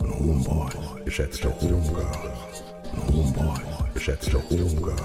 [0.00, 3.60] und Homeboys, geschätzte Homegirls und Homeboys,
[3.94, 5.02] geschätzte Homegirls.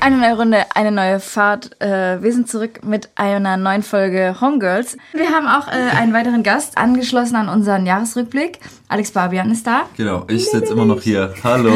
[0.00, 1.80] Eine neue Runde, eine neue Fahrt.
[1.80, 4.96] Äh, wir sind zurück mit einer neuen Folge Homegirls.
[5.12, 8.58] Wir haben auch äh, einen weiteren Gast angeschlossen an unseren Jahresrückblick.
[8.90, 9.84] Alex Barbian ist da.
[9.96, 11.32] Genau, ich sitze immer noch hier.
[11.44, 11.70] Hallo,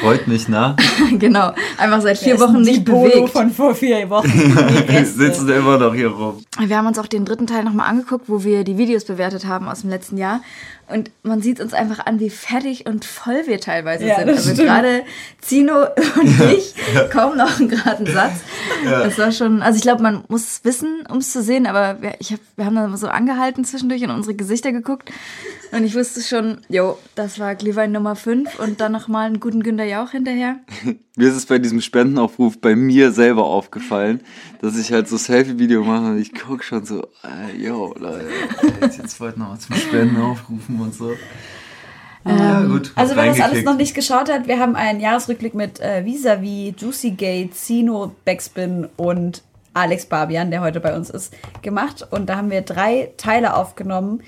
[0.00, 0.74] freut mich, na?
[1.18, 3.30] genau, einfach seit vier Wochen nicht bewegt.
[3.30, 4.28] von vor vier Wochen.
[4.88, 6.44] Wir sitzen immer noch hier rum.
[6.58, 9.68] Wir haben uns auch den dritten Teil nochmal angeguckt, wo wir die Videos bewertet haben
[9.68, 10.40] aus dem letzten Jahr.
[10.88, 14.28] Und man sieht uns einfach an, wie fertig und voll wir teilweise ja, sind.
[14.30, 15.04] Also gerade
[15.40, 15.84] Zino
[16.20, 16.74] und ich
[17.10, 18.40] kaum noch einen geraden Satz.
[18.84, 19.04] Ja.
[19.04, 22.02] Das war schon, also ich glaube, man muss es wissen, um es zu sehen, aber
[22.02, 25.12] wir, ich hab, wir haben dann so angehalten zwischendurch in unsere Gesichter geguckt
[25.70, 29.62] und ich wusste schon, jo, das war Glühwein Nummer 5 und dann nochmal einen guten
[29.62, 30.56] Günter Jauch hinterher.
[31.16, 34.20] Mir ist es bei diesem Spendenaufruf bei mir selber aufgefallen,
[34.60, 38.26] dass ich halt so Selfie-Video mache und ich gucke schon so, äh, yo, Leute,
[38.80, 41.12] jetzt, jetzt wollt noch zum Spenden aufrufen und so.
[42.24, 45.54] Ähm, ja, gut, also wer das alles noch nicht geschaut hat, wir haben einen Jahresrückblick
[45.54, 51.32] mit äh, Visavi, Juicy Gate, Sino, Backspin und Alex Barbian, der heute bei uns ist,
[51.62, 52.06] gemacht.
[52.10, 54.22] Und da haben wir drei Teile aufgenommen,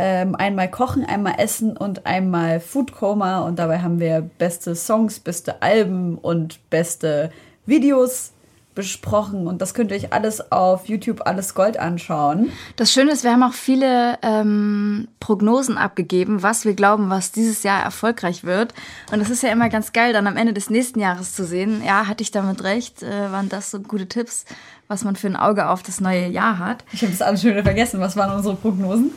[0.00, 3.40] ähm, einmal Kochen, einmal Essen und einmal Food Coma.
[3.40, 7.30] Und dabei haben wir beste Songs, beste Alben und beste
[7.66, 8.32] Videos
[8.78, 9.48] besprochen.
[9.48, 12.52] Und das könnt ihr euch alles auf YouTube Alles Gold anschauen.
[12.76, 17.64] Das Schöne ist, wir haben auch viele ähm, Prognosen abgegeben, was wir glauben, was dieses
[17.64, 18.74] Jahr erfolgreich wird.
[19.10, 21.82] Und das ist ja immer ganz geil, dann am Ende des nächsten Jahres zu sehen.
[21.84, 23.02] Ja, hatte ich damit recht?
[23.02, 24.44] Äh, waren das so gute Tipps?
[24.90, 26.82] was man für ein Auge auf das neue Jahr hat.
[26.92, 28.00] Ich habe das alles schon wieder vergessen.
[28.00, 29.10] Was waren unsere Prognosen?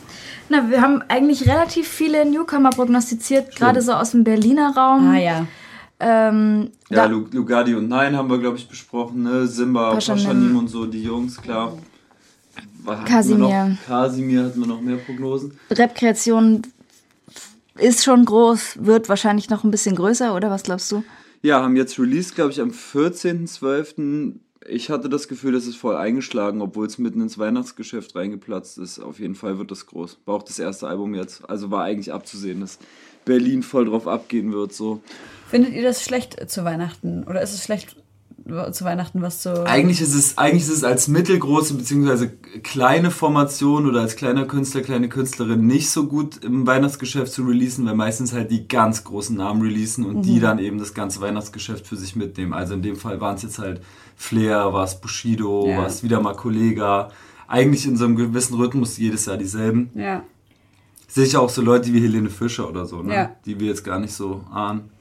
[0.50, 5.08] Na, wir haben eigentlich relativ viele Newcomer prognostiziert, gerade so aus dem Berliner Raum.
[5.08, 5.46] Ah ja.
[6.04, 9.22] Ähm, ja, Lugardi und Nein haben wir, glaube ich, besprochen.
[9.22, 9.46] Ne?
[9.46, 11.78] Simba, Paschanim und so, die Jungs, klar.
[13.04, 13.78] Kasimir.
[13.86, 15.56] Kasimir hatten wir noch mehr Prognosen.
[15.70, 16.62] Rap-Kreation
[17.78, 21.04] ist schon groß, wird wahrscheinlich noch ein bisschen größer, oder was glaubst du?
[21.42, 24.34] Ja, haben jetzt Release, glaube ich, am 14.12
[24.68, 28.98] ich hatte das Gefühl, das ist voll eingeschlagen, obwohl es mitten ins Weihnachtsgeschäft reingeplatzt ist.
[28.98, 30.18] Auf jeden Fall wird das groß.
[30.24, 31.48] War auch das erste Album jetzt.
[31.48, 32.78] Also war eigentlich abzusehen, dass
[33.24, 34.72] Berlin voll drauf abgehen wird.
[34.72, 35.00] So.
[35.52, 37.24] Findet ihr das schlecht zu Weihnachten?
[37.24, 37.96] Oder ist es schlecht
[38.72, 39.66] zu Weihnachten was zu.
[39.66, 42.28] Eigentlich ist es, eigentlich ist es als mittelgroße bzw.
[42.62, 47.86] kleine Formation oder als kleiner Künstler, kleine Künstlerin nicht so gut im Weihnachtsgeschäft zu releasen,
[47.86, 50.22] weil meistens halt die ganz großen Namen releasen und mhm.
[50.22, 52.52] die dann eben das ganze Weihnachtsgeschäft für sich mitnehmen.
[52.52, 53.80] Also in dem Fall waren es jetzt halt
[54.16, 55.78] Flair, war es Bushido, ja.
[55.78, 57.10] war es wieder mal Kollega.
[57.46, 59.90] Eigentlich in so einem gewissen Rhythmus jedes Jahr dieselben.
[59.94, 60.24] Ja.
[61.06, 63.14] Sicher auch so Leute wie Helene Fischer oder so, ne?
[63.14, 63.36] Ja.
[63.44, 64.91] die wir jetzt gar nicht so ahnen.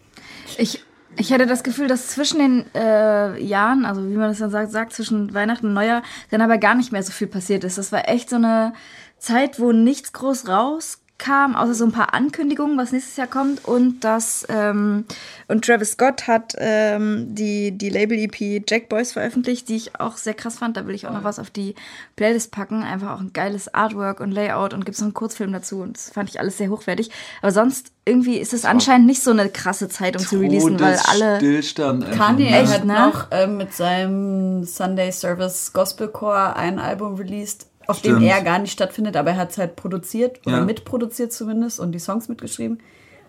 [0.59, 0.83] Ich,
[1.17, 4.71] ich hatte das Gefühl, dass zwischen den äh, Jahren, also wie man das dann sagt,
[4.71, 7.77] sagt, zwischen Weihnachten und Neujahr, dann aber gar nicht mehr so viel passiert ist.
[7.77, 8.73] Das war echt so eine
[9.17, 13.63] Zeit, wo nichts groß raus kam, außer so ein paar Ankündigungen, was nächstes Jahr kommt.
[13.63, 15.05] Und das ähm,
[15.47, 20.33] und Travis Scott hat ähm, die, die Label-EP Jack Boys veröffentlicht, die ich auch sehr
[20.33, 20.77] krass fand.
[20.77, 21.75] Da will ich auch noch was auf die
[22.15, 22.83] Playlist packen.
[22.83, 25.81] Einfach auch ein geiles Artwork und Layout und gibt es noch einen Kurzfilm dazu.
[25.81, 27.11] Und das fand ich alles sehr hochwertig.
[27.41, 30.99] Aber sonst irgendwie ist es anscheinend nicht so eine krasse Zeit, um zu releasen, weil
[31.07, 31.37] alle.
[31.37, 32.93] Stillstand Kanye echt, hat ne?
[32.93, 38.21] noch äh, mit seinem Sunday Service Gospelcore ein Album released auf Stimmt.
[38.21, 40.65] dem er gar nicht stattfindet, aber er hat es halt produziert oder ja.
[40.65, 42.79] mitproduziert zumindest und die Songs mitgeschrieben.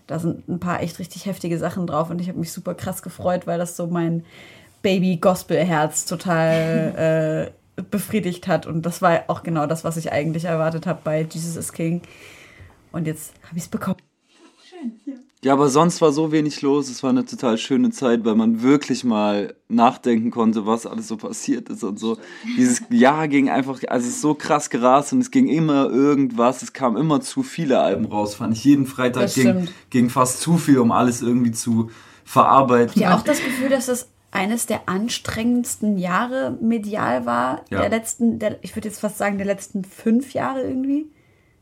[0.06, 3.02] Da sind ein paar echt richtig heftige Sachen drauf und ich habe mich super krass
[3.02, 4.24] gefreut, weil das so mein
[4.82, 8.66] Baby-Gospel-Herz total äh, befriedigt hat.
[8.66, 12.02] Und das war auch genau das, was ich eigentlich erwartet habe bei Jesus is King.
[12.90, 14.02] Und jetzt habe ich es bekommen.
[14.68, 15.14] Schön, ja.
[15.44, 16.88] Ja, aber sonst war so wenig los.
[16.88, 21.16] Es war eine total schöne Zeit, weil man wirklich mal nachdenken konnte, was alles so
[21.16, 22.16] passiert ist und so.
[22.56, 26.62] Dieses Jahr ging einfach, also es ist so krass gerast und es ging immer irgendwas.
[26.62, 28.62] Es kamen immer zu viele Alben raus, fand ich.
[28.62, 31.90] Jeden Freitag ging, ging fast zu viel, um alles irgendwie zu
[32.24, 32.90] verarbeiten.
[32.90, 37.64] Habt ihr auch das Gefühl, dass das eines der anstrengendsten Jahre medial war?
[37.68, 37.80] Ja.
[37.80, 41.10] Der letzten, der, ich würde jetzt fast sagen, der letzten fünf Jahre irgendwie?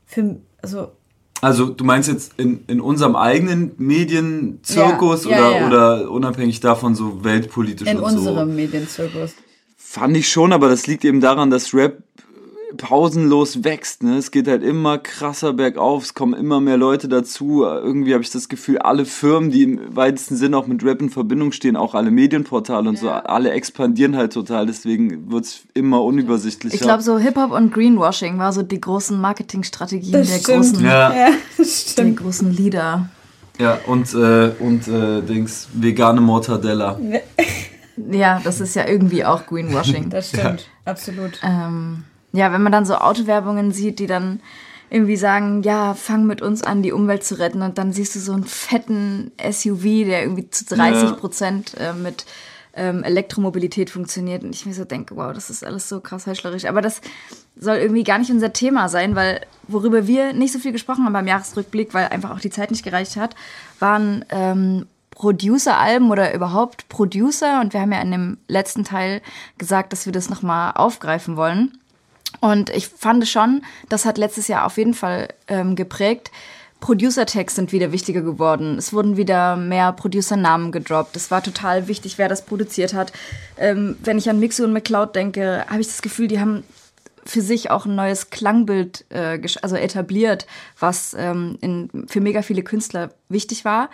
[0.05, 0.93] Für, also
[1.41, 5.67] also du meinst jetzt in, in unserem eigenen Medienzirkus ja, ja, oder, ja.
[5.67, 8.19] oder unabhängig davon so weltpolitisch in und so?
[8.19, 9.35] In unserem Medienzirkus.
[9.77, 11.99] Fand ich schon, aber das liegt eben daran, dass Rap
[12.77, 14.03] pausenlos wächst.
[14.03, 14.17] Ne?
[14.17, 17.65] Es geht halt immer krasser bergauf, es kommen immer mehr Leute dazu.
[17.65, 21.11] Irgendwie habe ich das Gefühl, alle Firmen, die im weitesten Sinne auch mit Rap in
[21.11, 23.01] Verbindung stehen, auch alle Medienportale und ja.
[23.01, 24.67] so, alle expandieren halt total.
[24.67, 26.75] Deswegen wird es immer unübersichtlicher.
[26.75, 31.15] Ich glaube, so Hip-Hop und Greenwashing war so die großen Marketingstrategien der großen, ja.
[31.15, 31.29] Ja,
[31.97, 33.09] der großen Lieder.
[33.59, 36.99] Ja, und, äh, und äh, Dings, vegane Mortadella.
[38.11, 40.09] Ja, das ist ja irgendwie auch Greenwashing.
[40.09, 41.39] Das stimmt, absolut.
[41.43, 44.41] Ähm, ja, wenn man dann so Autowerbungen sieht, die dann
[44.91, 47.63] irgendwie sagen, ja, fang mit uns an, die Umwelt zu retten.
[47.63, 52.27] Und dann siehst du so einen fetten SUV, der irgendwie zu 30 Prozent äh, mit
[52.75, 54.43] ähm, Elektromobilität funktioniert.
[54.43, 56.65] Und ich mir so denke, wow, das ist alles so krass heuchlerisch.
[56.65, 57.01] Aber das
[57.57, 61.13] soll irgendwie gar nicht unser Thema sein, weil worüber wir nicht so viel gesprochen haben
[61.13, 63.37] beim Jahresrückblick, weil einfach auch die Zeit nicht gereicht hat,
[63.79, 67.61] waren ähm, Producer-Alben oder überhaupt Producer.
[67.61, 69.21] Und wir haben ja in dem letzten Teil
[69.59, 71.80] gesagt, dass wir das nochmal aufgreifen wollen.
[72.41, 76.31] Und ich fand schon, das hat letztes Jahr auf jeden Fall ähm, geprägt.
[76.81, 78.79] Producer-Tags sind wieder wichtiger geworden.
[78.79, 81.15] Es wurden wieder mehr Producer-Namen gedroppt.
[81.15, 83.13] Es war total wichtig, wer das produziert hat.
[83.59, 86.65] Ähm, wenn ich an Mixu und McCloud denke, habe ich das Gefühl, die haben
[87.25, 90.47] für sich auch ein neues Klangbild äh, also etabliert,
[90.79, 93.91] was ähm, in, für mega viele Künstler wichtig war.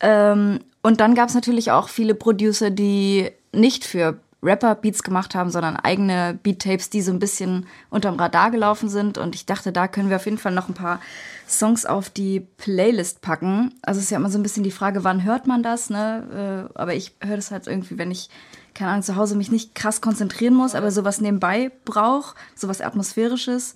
[0.00, 5.50] Ähm, und dann gab es natürlich auch viele Producer, die nicht für Rapper-Beats gemacht haben,
[5.50, 9.18] sondern eigene Beat-Tapes, die so ein bisschen unterm Radar gelaufen sind.
[9.18, 11.00] Und ich dachte, da können wir auf jeden Fall noch ein paar
[11.48, 13.74] Songs auf die Playlist packen.
[13.82, 16.68] Also es ist ja immer so ein bisschen die Frage, wann hört man das, ne?
[16.74, 18.28] Äh, aber ich höre das halt irgendwie, wenn ich,
[18.74, 23.74] keine Ahnung, zu Hause mich nicht krass konzentrieren muss, aber sowas nebenbei brauche, sowas Atmosphärisches.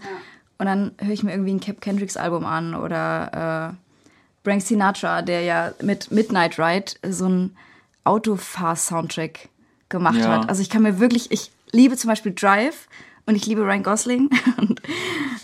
[0.58, 5.22] Und dann höre ich mir irgendwie ein Cap Kendricks Album an oder äh, Frank Sinatra,
[5.22, 7.56] der ja mit Midnight Ride so ein
[8.04, 9.48] Autofahr-Soundtrack
[9.88, 10.28] gemacht ja.
[10.28, 10.48] hat.
[10.48, 12.88] Also ich kann mir wirklich, ich liebe zum Beispiel Drive
[13.26, 14.30] und ich liebe Ryan Gosling.
[14.56, 14.80] und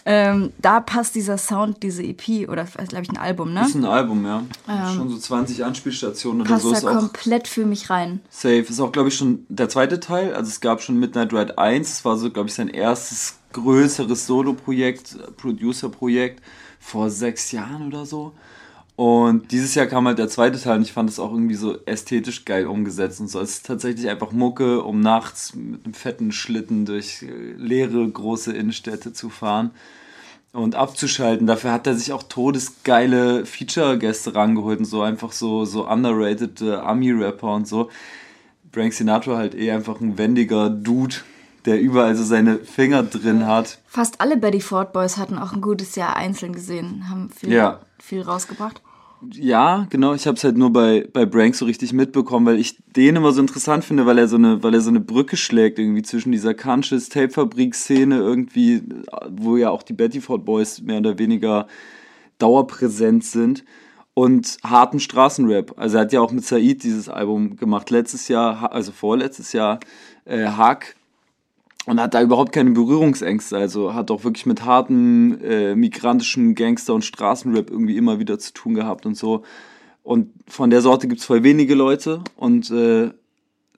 [0.06, 3.61] ähm, da passt dieser Sound, diese EP oder glaube ich ein Album, ne?
[3.61, 4.43] Das ist ein Album, ja.
[4.69, 6.70] Ähm, schon so 20 Anspielstationen oder so.
[6.70, 8.20] Passt da komplett für mich rein.
[8.31, 8.61] Safe.
[8.61, 10.35] Ist auch, glaube ich, schon der zweite Teil.
[10.35, 11.88] Also es gab schon Midnight Ride 1.
[11.88, 16.43] Das war so, glaube ich, sein erstes größeres Solo-Projekt, Producer-Projekt
[16.81, 18.32] vor sechs Jahren oder so.
[18.96, 21.76] Und dieses Jahr kam halt der zweite Teil und ich fand es auch irgendwie so
[21.85, 23.41] ästhetisch geil umgesetzt und so.
[23.41, 28.52] Es ist tatsächlich einfach Mucke, um nachts mit einem fetten Schlitten durch äh, leere große
[28.52, 29.73] Innenstädte zu fahren
[30.52, 31.49] und abzuschalten.
[31.49, 36.75] Dafür hat er sich auch todesgeile Feature-Gäste rangeholt und so einfach so, so underrated äh,
[36.75, 37.90] Ami-Rapper und so.
[38.73, 41.16] Frank Sinatra halt eh einfach ein wendiger Dude,
[41.64, 43.78] der überall so seine Finger drin hat.
[43.87, 47.80] Fast alle Betty Ford Boys hatten auch ein gutes Jahr einzeln gesehen, haben viel, ja.
[47.99, 48.80] viel rausgebracht.
[49.33, 50.14] Ja, genau.
[50.14, 53.33] Ich habe es halt nur bei, bei Brank so richtig mitbekommen, weil ich den immer
[53.33, 56.33] so interessant finde, weil er so eine, weil er so eine Brücke schlägt irgendwie zwischen
[56.33, 58.83] dieser Conscious Tape Fabrik Szene irgendwie,
[59.31, 61.66] wo ja auch die Betty Ford Boys mehr oder weniger
[62.38, 63.64] dauerpräsent sind
[64.14, 65.75] und harten Straßenrap.
[65.76, 69.81] Also er hat ja auch mit Said dieses Album gemacht letztes Jahr, also vorletztes Jahr,
[70.25, 70.97] äh, Hack
[71.87, 73.57] und hat da überhaupt keine Berührungsängste.
[73.57, 78.53] Also hat auch wirklich mit harten äh, migrantischen Gangster- und Straßenrap irgendwie immer wieder zu
[78.53, 79.43] tun gehabt und so.
[80.03, 83.11] Und von der Sorte gibt es voll wenige Leute und äh,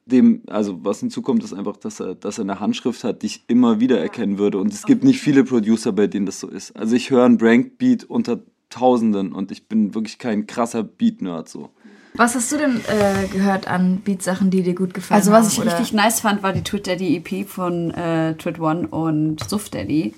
[0.07, 3.45] dem, also was hinzukommt, ist einfach, dass er, dass er eine Handschrift hat, die ich
[3.49, 4.59] immer wieder erkennen würde.
[4.59, 6.77] Und es gibt nicht viele Producer, bei denen das so ist.
[6.77, 11.71] Also ich höre einen Brank-Beat unter Tausenden und ich bin wirklich kein krasser Beat-Nerd so.
[12.17, 15.33] Was hast du denn äh, gehört an Beatsachen, die dir gut gefallen haben?
[15.33, 15.73] Also was ich oder?
[15.73, 20.15] richtig nice fand, war die Twit Daddy EP von äh, Twit One und Suff Daddy.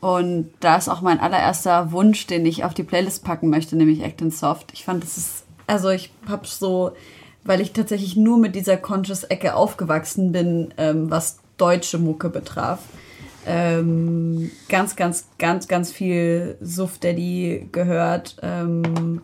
[0.00, 4.02] Und da ist auch mein allererster Wunsch, den ich auf die Playlist packen möchte, nämlich
[4.02, 4.72] Actin Soft.
[4.72, 6.92] Ich fand, das ist, also ich hab so,
[7.44, 12.80] weil ich tatsächlich nur mit dieser Conscious-Ecke aufgewachsen bin, ähm, was deutsche Mucke betraf,
[13.46, 18.36] ähm, ganz, ganz, ganz, ganz viel Suff Daddy gehört.
[18.42, 19.20] Ähm,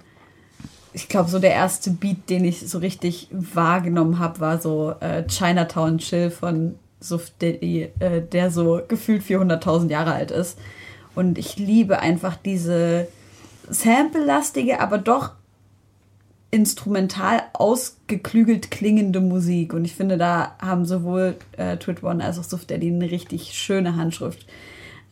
[0.93, 5.27] ich glaube, so der erste Beat, den ich so richtig wahrgenommen habe, war so äh,
[5.27, 10.59] Chinatown Chill von Suff Daddy, äh, der so gefühlt 400.000 Jahre alt ist.
[11.15, 13.09] Und ich liebe einfach diese
[13.69, 15.33] sample-lastige, aber doch
[16.51, 19.75] instrumental ausgeklügelt klingende Musik.
[19.75, 23.53] Und ich finde, da haben sowohl äh, Twit One als auch Suf Daddy eine richtig
[23.53, 24.47] schöne Handschrift.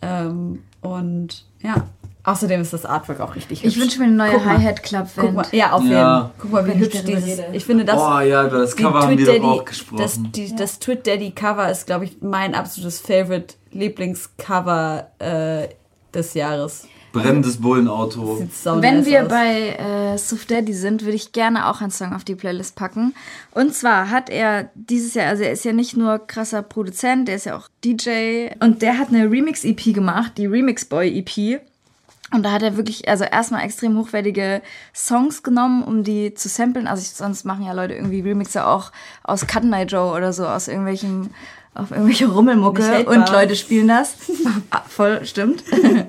[0.01, 1.89] Ähm, und ja,
[2.27, 3.77] außerdem ist das Artwork auch richtig hübsch.
[3.77, 6.19] Ich wünsche mir eine neue Hi-Hat Club Guck mal, Ja, auf ja.
[6.19, 7.41] jeden Guck mal, wie hübsch dieses.
[7.53, 8.01] Ich finde das.
[8.01, 9.99] Oh ja, über das Cover haben wir auch gesprochen.
[9.99, 15.69] Das, die, das Twit Daddy Cover ist, glaube ich, mein absolutes Favorite Lieblingscover äh,
[16.13, 16.87] des Jahres.
[17.13, 18.47] Brennendes Bullenauto.
[18.65, 19.29] Wenn wir aus.
[19.29, 23.15] bei äh, Suf Daddy sind, würde ich gerne auch einen Song auf die Playlist packen.
[23.53, 27.37] Und zwar hat er dieses Jahr, also er ist ja nicht nur krasser Produzent, der
[27.37, 28.49] ist ja auch DJ.
[28.61, 31.63] Und der hat eine Remix-EP gemacht, die Remix Boy EP.
[32.33, 34.61] Und da hat er wirklich, also erstmal extrem hochwertige
[34.95, 36.89] Songs genommen, um die zu samplen.
[36.89, 38.91] Also ich, sonst machen ja Leute irgendwie Remixer auch
[39.23, 41.31] aus Cut Night Joe oder so, aus irgendwelchen,
[41.75, 44.17] auf irgendwelche Rummelmucke und Leute spielen das.
[44.71, 45.63] Ah, voll, stimmt.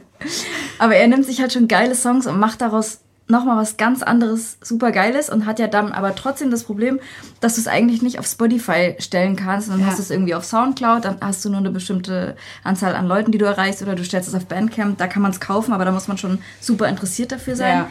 [0.80, 4.58] Aber er nimmt sich halt schon geile Songs und macht daraus nochmal was ganz anderes,
[4.62, 7.00] super geiles und hat ja dann aber trotzdem das Problem,
[7.40, 9.68] dass du es eigentlich nicht auf Spotify stellen kannst.
[9.68, 9.88] Und dann ja.
[9.88, 13.32] hast du es irgendwie auf Soundcloud, dann hast du nur eine bestimmte Anzahl an Leuten,
[13.32, 15.86] die du erreichst, oder du stellst es auf Bandcamp, da kann man es kaufen, aber
[15.86, 17.78] da muss man schon super interessiert dafür sein.
[17.78, 17.90] Ja.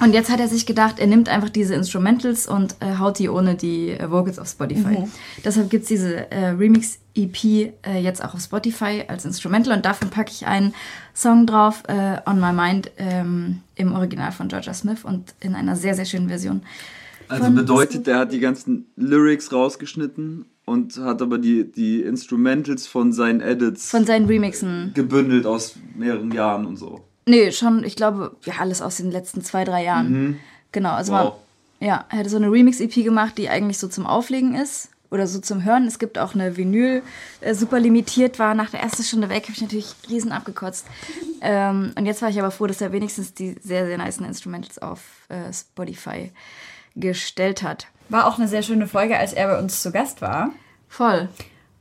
[0.00, 3.28] Und jetzt hat er sich gedacht, er nimmt einfach diese Instrumentals und äh, haut die
[3.28, 5.00] ohne die äh, Vocals auf Spotify.
[5.00, 5.12] Mhm.
[5.44, 6.58] Deshalb gibt's diese äh,
[7.18, 10.74] Remix-EP äh, jetzt auch auf Spotify als Instrumental und davon packe ich einen
[11.14, 15.76] Song drauf, äh, On My Mind, ähm, im Original von Georgia Smith und in einer
[15.76, 16.62] sehr, sehr schönen Version.
[17.28, 23.12] Also bedeutet, er hat die ganzen Lyrics rausgeschnitten und hat aber die, die Instrumentals von
[23.12, 23.90] seinen Edits.
[23.90, 24.92] Von seinen Remixen.
[24.94, 27.04] Gebündelt aus mehreren Jahren und so.
[27.26, 30.10] Nee, schon, ich glaube, ja, alles aus den letzten zwei, drei Jahren.
[30.10, 30.36] Mhm.
[30.72, 31.34] Genau, also wow.
[31.80, 35.26] man, ja, er hatte so eine Remix-EP gemacht, die eigentlich so zum Auflegen ist oder
[35.26, 35.86] so zum Hören.
[35.86, 37.02] Es gibt auch eine Vinyl,
[37.40, 38.54] äh, super limitiert war.
[38.54, 40.86] Nach der ersten Stunde weg habe ich natürlich riesen abgekotzt.
[41.40, 44.78] Ähm, und jetzt war ich aber froh, dass er wenigstens die sehr, sehr nice Instrumentals
[44.78, 46.32] auf äh, Spotify
[46.96, 47.86] gestellt hat.
[48.08, 50.50] War auch eine sehr schöne Folge, als er bei uns zu Gast war.
[50.88, 51.28] Voll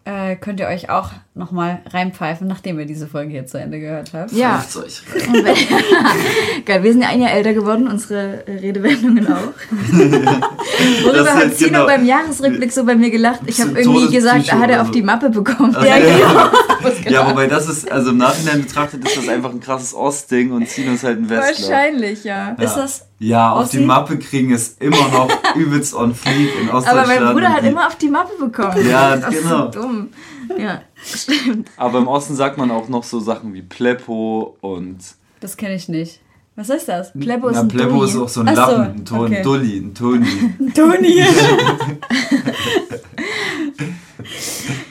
[0.07, 4.11] äh, könnt ihr euch auch nochmal reinpfeifen, nachdem ihr diese Folge hier zu Ende gehört
[4.13, 4.31] habt.
[4.31, 4.63] Ja.
[4.83, 5.03] euch
[6.65, 9.37] Geil, wir sind ja ein Jahr älter geworden, unsere Redewendungen auch.
[11.03, 11.85] Worüber hat Zino genau.
[11.85, 13.41] beim Jahresrückblick so bei mir gelacht?
[13.45, 15.75] Ich habe irgendwie gesagt, er hat er auf die Mappe bekommen.
[15.75, 15.97] Also, ja,
[17.03, 17.09] genau.
[17.09, 20.67] ja, wobei das ist, also im Nachhinein betrachtet, ist das einfach ein krasses Ostding und
[20.69, 21.69] Zino ist halt ein Westler.
[21.69, 22.55] Wahrscheinlich, ja.
[22.57, 22.63] ja.
[22.63, 27.09] Ist das ja, auf die Mappe kriegen ist immer noch übelst on fleek in Ostdeutschland.
[27.09, 28.87] Aber mein Bruder hat immer auf die Mappe bekommen.
[28.87, 29.67] Ja, das genau.
[29.67, 30.09] Ist so dumm.
[30.57, 31.69] Ja, stimmt.
[31.77, 34.97] Aber im Osten sagt man auch noch so Sachen wie Pleppo und.
[35.39, 36.19] Das kenne ich nicht.
[36.55, 37.13] Was ist das?
[37.13, 39.43] Pleppo ist Na, ein Pleppo ist auch so ein Lappen, ein Ton, okay.
[39.43, 40.25] Dulli, ein Toni.
[40.59, 41.23] Ein Toni.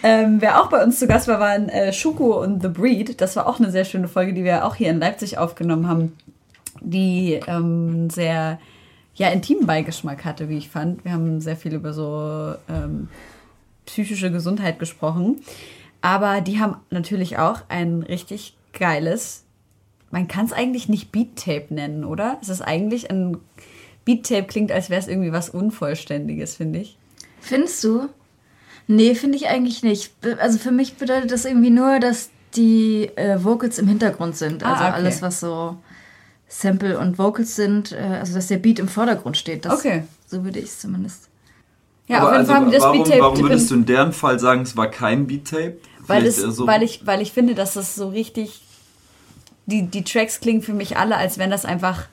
[0.05, 3.21] ähm, wer auch bei uns zu Gast war, waren äh, Schuko und The Breed.
[3.21, 6.13] Das war auch eine sehr schöne Folge, die wir auch hier in Leipzig aufgenommen haben
[6.81, 8.59] die ähm, sehr
[9.15, 11.05] ja, intimen Beigeschmack hatte, wie ich fand.
[11.05, 13.09] Wir haben sehr viel über so ähm,
[13.87, 15.41] psychische Gesundheit gesprochen.
[16.03, 19.45] Aber die haben natürlich auch ein richtig geiles,
[20.11, 22.39] man kann es eigentlich nicht Beat-Tape nennen, oder?
[22.41, 23.39] Es ist eigentlich ein
[24.05, 26.97] Beat-Tape klingt, als wäre es irgendwie was Unvollständiges, finde ich.
[27.41, 28.09] Findest du?
[28.87, 30.13] Nee, finde ich eigentlich nicht.
[30.39, 34.63] Also für mich bedeutet das irgendwie nur, dass die äh, Vocals im Hintergrund sind.
[34.63, 34.97] Also ah, okay.
[34.97, 35.77] alles, was so
[36.49, 39.65] Sample und Vocals sind, äh, also dass der Beat im Vordergrund steht.
[39.65, 40.05] Das, okay.
[40.27, 41.29] So würde ich es zumindest.
[42.09, 43.21] Ja, Aber auf jeden also, Fall das warum, Beat-Tape.
[43.21, 45.77] Warum würdest du in deren Fall sagen, es war kein Beat-Tape?
[46.07, 48.63] Weil, es, so weil, ich, weil ich finde, dass das so richtig.
[49.69, 52.07] Die, die Tracks klingen für mich alle, als wenn das einfach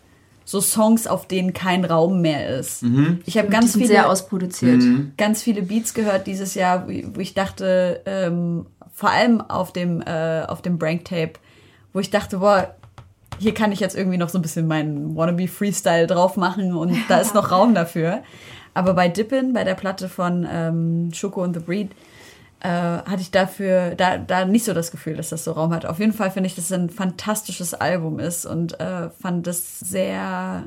[0.44, 2.84] so Songs, auf denen kein Raum mehr ist.
[2.84, 3.22] Mhm.
[3.26, 5.14] Ich habe ganz viele sehr ausproduziert, mhm.
[5.18, 10.44] ganz viele Beats gehört dieses Jahr, wo ich dachte, ähm, vor allem auf dem äh,
[10.48, 11.34] auf dem Brank Tape,
[11.94, 12.76] wo ich dachte, boah,
[13.40, 16.98] hier kann ich jetzt irgendwie noch so ein bisschen meinen Wannabe Freestyle drauf machen und
[17.08, 18.24] da ist noch Raum dafür.
[18.74, 21.92] Aber bei Dippin, bei der Platte von ähm, Schoko und The Breed,
[22.62, 25.86] äh, hatte ich dafür da, da nicht so das Gefühl, dass das so Raum hat.
[25.86, 29.80] Auf jeden Fall finde ich, dass es ein fantastisches Album ist und äh, fand das
[29.80, 30.64] sehr.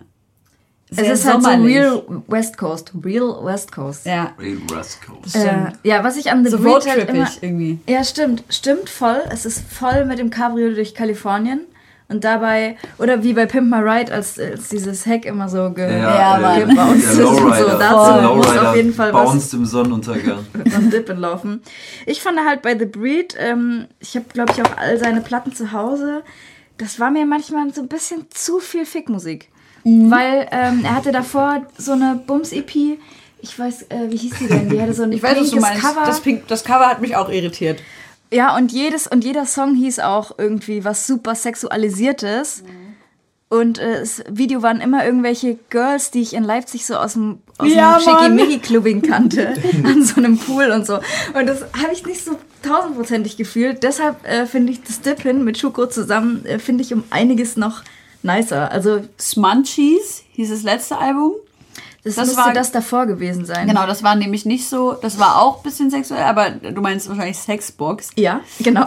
[0.90, 4.04] sehr es ist halt so Real West Coast, Real West Coast.
[4.04, 4.34] Ja.
[4.38, 5.36] Real West Coast.
[5.36, 7.78] Äh, ja, was ich an The so Breed halt immer, irgendwie.
[7.88, 9.22] Ja, stimmt, stimmt voll.
[9.30, 11.62] Es ist voll mit dem Cabrio durch Kalifornien
[12.08, 15.90] Und dabei, oder wie bei Pimp My Ride, als, als dieses Heck immer so ge
[15.90, 17.78] ja, ja, gebounced ist und so.
[17.78, 20.46] Dazu muss auf jeden Fall was im Sonnenuntergang.
[20.70, 21.62] von Dippen laufen.
[22.06, 25.52] Ich fand halt bei The Breed, ähm, ich habe glaube ich auch all seine Platten
[25.52, 26.22] zu Hause,
[26.78, 29.48] das war mir manchmal so ein bisschen zu viel Fickmusik.
[29.82, 30.10] Mhm.
[30.10, 32.98] Weil ähm, er hatte davor so eine Bums-EP,
[33.40, 34.68] ich weiß, äh, wie hieß die denn?
[34.68, 35.82] Die hatte so ein ich weiß, was du meinst.
[35.82, 36.06] Cover.
[36.06, 37.80] Das, Pink, das Cover hat mich auch irritiert.
[38.36, 42.62] Ja, und jedes und jeder Song hieß auch irgendwie was super sexualisiertes.
[42.62, 42.68] Mhm.
[43.48, 47.38] Und äh, das Video waren immer irgendwelche Girls, die ich in Leipzig so aus dem,
[47.56, 50.96] aus ja, Schickimicki-Clubbing kannte, an so einem Pool und so.
[51.32, 53.82] Und das habe ich nicht so tausendprozentig gefühlt.
[53.82, 57.84] Deshalb äh, finde ich das Dippin mit Schuko zusammen, äh, finde ich um einiges noch
[58.22, 58.70] nicer.
[58.70, 61.32] Also Smunchies hieß das letzte Album.
[62.06, 63.66] Das, das müsste war, das davor gewesen sein.
[63.66, 67.08] Genau, das war nämlich nicht so, das war auch ein bisschen sexuell, aber du meinst
[67.08, 68.10] wahrscheinlich Sexbox.
[68.14, 68.86] Ja, genau.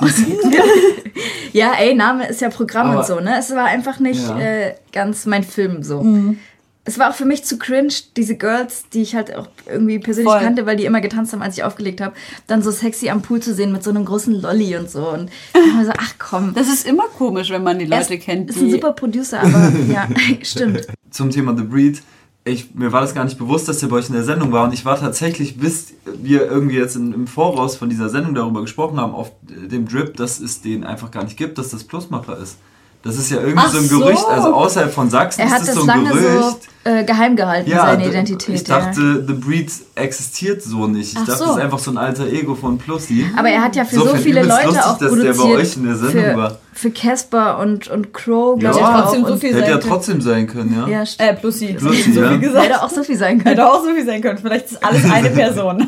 [1.51, 3.37] ja, ey, Name ist ja Programm aber, und so, ne?
[3.37, 4.39] Es war einfach nicht ja.
[4.39, 6.01] äh, ganz mein Film so.
[6.01, 6.39] Mhm.
[6.85, 10.31] Es war auch für mich zu cringe, diese Girls, die ich halt auch irgendwie persönlich
[10.31, 10.41] Voll.
[10.41, 12.15] kannte, weil die immer getanzt haben, als ich aufgelegt habe,
[12.47, 15.09] dann so sexy am Pool zu sehen mit so einem großen Lolly und so.
[15.09, 16.53] Und ich war so, ach komm.
[16.53, 18.49] Das ist immer komisch, wenn man die Leute er kennt.
[18.49, 20.07] Ist ein super Producer, aber ja,
[20.41, 20.87] stimmt.
[21.11, 22.01] Zum Thema The Breed
[22.45, 24.63] ich, mir war das gar nicht bewusst, dass der bei euch in der Sendung war.
[24.63, 28.61] Und ich war tatsächlich, bis wir irgendwie jetzt in, im Voraus von dieser Sendung darüber
[28.61, 32.37] gesprochen haben, auf dem Drip, dass es den einfach gar nicht gibt, dass das Plusmacher
[32.37, 32.57] ist.
[33.01, 35.75] Das ist ja irgendwie Ach so ein Gerücht, also außerhalb von Sachsen er ist das
[35.75, 36.63] so ein Gerücht.
[36.83, 38.55] So, äh, geheim gehalten, ja, seine Identität.
[38.55, 39.25] Ich dachte, ja.
[39.25, 41.13] The Breed existiert so nicht.
[41.13, 41.45] Ich Ach dachte, so.
[41.45, 43.25] das ist einfach so ein alter Ego von Plussi.
[43.37, 45.37] Aber er hat ja für so, so viele Leute lustig, auch dass produziert.
[45.37, 46.57] Der bei euch in der Sendung für, war.
[46.73, 50.75] Für Casper und, und Crow, ja, ja trotzdem so viel Hätte ja trotzdem sein können,
[50.75, 50.87] ja.
[50.87, 51.73] ja äh, Plussi.
[51.73, 52.65] Plussi, so viel gesagt.
[52.65, 53.49] Hätte auch so viel sein können.
[53.49, 54.39] Hätte auch so viel sein können.
[54.39, 55.87] Vielleicht ist alles eine Person.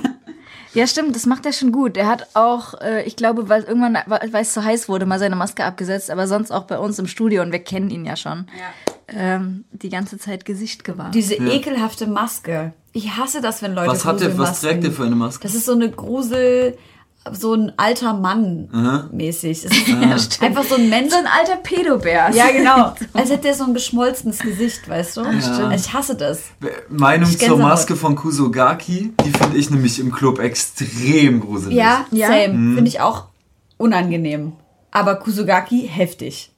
[0.74, 1.98] Ja, stimmt, das macht er schon gut.
[1.98, 5.36] Er hat auch, äh, ich glaube, weil irgendwann, weil es zu heiß wurde, mal seine
[5.36, 8.48] Maske abgesetzt, aber sonst auch bei uns im Studio und wir kennen ihn ja schon.
[8.58, 8.94] Ja.
[9.14, 11.14] Ähm, die ganze Zeit Gesicht gewahrt.
[11.14, 11.52] Diese ja.
[11.52, 12.74] ekelhafte Maske.
[12.94, 15.44] Ich hasse das, wenn Leute Was hat der, was trägt der für eine Maske?
[15.44, 16.78] Das ist so eine Grusel
[17.32, 19.10] so ein alter Mann Aha.
[19.12, 19.68] mäßig.
[19.88, 21.12] Ja, einfach so ein Mensch.
[21.12, 22.32] So ein alter Pädobär.
[22.34, 22.94] Ja, genau.
[23.14, 25.22] Als hätte er so ein geschmolzenes Gesicht, weißt du?
[25.22, 25.72] Ja.
[25.72, 26.44] Ich hasse das.
[26.90, 31.78] Meinung zur Maske von Kusogaki, die finde ich nämlich im Club extrem gruselig.
[31.78, 32.28] Ja, ja.
[32.28, 32.54] same.
[32.54, 32.76] Mhm.
[32.76, 33.26] Finde ich auch
[33.78, 34.54] unangenehm.
[34.92, 36.52] Aber Kusogaki heftig.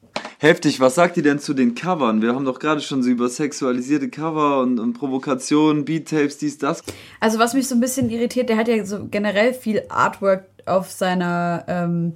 [0.43, 2.21] Heftig, was sagt ihr denn zu den Covern?
[2.21, 6.83] Wir haben doch gerade schon so über sexualisierte Cover und, und Provokationen, Beat-Tapes, dies, das.
[7.21, 10.91] Also was mich so ein bisschen irritiert, der hat ja so generell viel Artwork auf
[10.91, 12.15] seiner, ähm,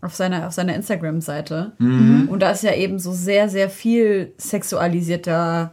[0.00, 1.72] auf seiner, auf seiner Instagram-Seite.
[1.78, 2.28] Mhm.
[2.30, 5.72] Und da ist ja eben so sehr, sehr viel sexualisierter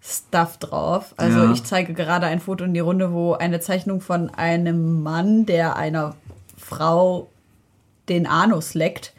[0.00, 1.14] Stuff drauf.
[1.16, 1.52] Also ja.
[1.52, 5.76] ich zeige gerade ein Foto in die Runde, wo eine Zeichnung von einem Mann, der
[5.76, 6.14] einer
[6.56, 7.28] Frau
[8.08, 9.12] den Anus leckt.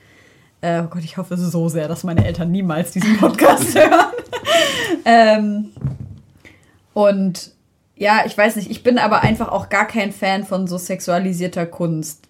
[0.61, 4.13] Äh, oh Gott, ich hoffe so sehr, dass meine Eltern niemals diesen Podcast hören.
[5.05, 5.71] ähm,
[6.93, 7.51] und
[7.95, 11.65] ja, ich weiß nicht, ich bin aber einfach auch gar kein Fan von so sexualisierter
[11.65, 12.28] Kunst.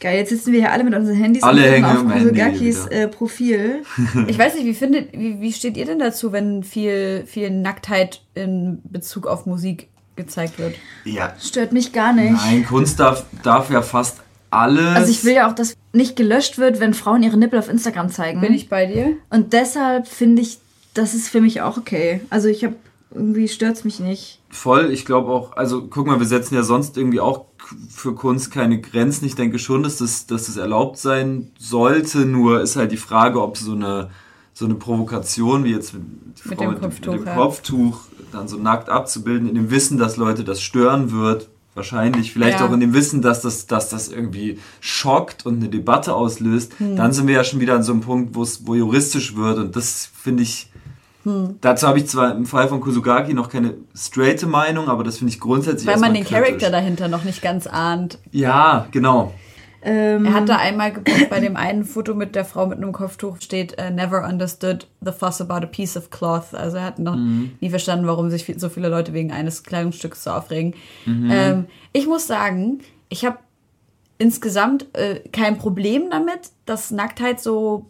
[0.00, 3.82] Geil, jetzt sitzen wir hier alle mit unseren Handys alle hängen auf Kusogakis äh, Profil.
[4.26, 8.22] ich weiß nicht, wie findet, wie, wie steht ihr denn dazu, wenn viel, viel Nacktheit
[8.34, 10.74] in Bezug auf Musik gezeigt wird?
[11.04, 11.34] Ja.
[11.38, 12.32] Stört mich gar nicht.
[12.32, 14.96] Nein, Kunst darf, darf ja fast alles.
[14.96, 18.08] Also ich will ja auch, dass nicht gelöscht wird, wenn Frauen ihre Nippel auf Instagram
[18.10, 18.40] zeigen.
[18.40, 19.16] Bin ich bei dir?
[19.28, 20.58] Und deshalb finde ich,
[20.94, 22.20] das ist für mich auch okay.
[22.30, 22.76] Also ich habe
[23.12, 24.40] irgendwie stört es mich nicht.
[24.50, 27.46] Voll, ich glaube auch, also guck mal, wir setzen ja sonst irgendwie auch
[27.88, 29.24] für Kunst keine Grenzen.
[29.26, 32.20] Ich denke schon, dass das, dass das erlaubt sein sollte.
[32.20, 34.10] Nur ist halt die Frage, ob so eine,
[34.52, 38.00] so eine Provokation wie jetzt mit dem, Kopftuch, mit dem Kopftuch
[38.32, 42.66] dann so nackt abzubilden, in dem Wissen, dass Leute das stören wird, wahrscheinlich, vielleicht ja.
[42.66, 46.96] auch in dem Wissen, dass das, dass das irgendwie schockt und eine Debatte auslöst, hm.
[46.96, 50.10] dann sind wir ja schon wieder an so einem Punkt, wo juristisch wird und das
[50.12, 50.69] finde ich,
[51.24, 51.56] hm.
[51.60, 55.32] dazu habe ich zwar im Fall von Kusugaki noch keine straighte Meinung, aber das finde
[55.32, 56.44] ich grundsätzlich Weil man den kritisch.
[56.44, 58.18] Charakter dahinter noch nicht ganz ahnt.
[58.32, 59.32] Ja, genau.
[59.82, 60.92] Ähm, er hat da einmal
[61.30, 65.10] bei dem einen Foto mit der Frau mit einem Kopftuch steht uh, Never understood the
[65.10, 66.52] fuss about a piece of cloth.
[66.52, 67.52] Also er hat noch mhm.
[67.60, 70.74] nie verstanden, warum sich so viele Leute wegen eines Kleidungsstücks so aufregen.
[71.06, 71.30] Mhm.
[71.30, 73.38] Ähm, ich muss sagen, ich habe
[74.18, 77.86] insgesamt äh, kein Problem damit, dass Nacktheit so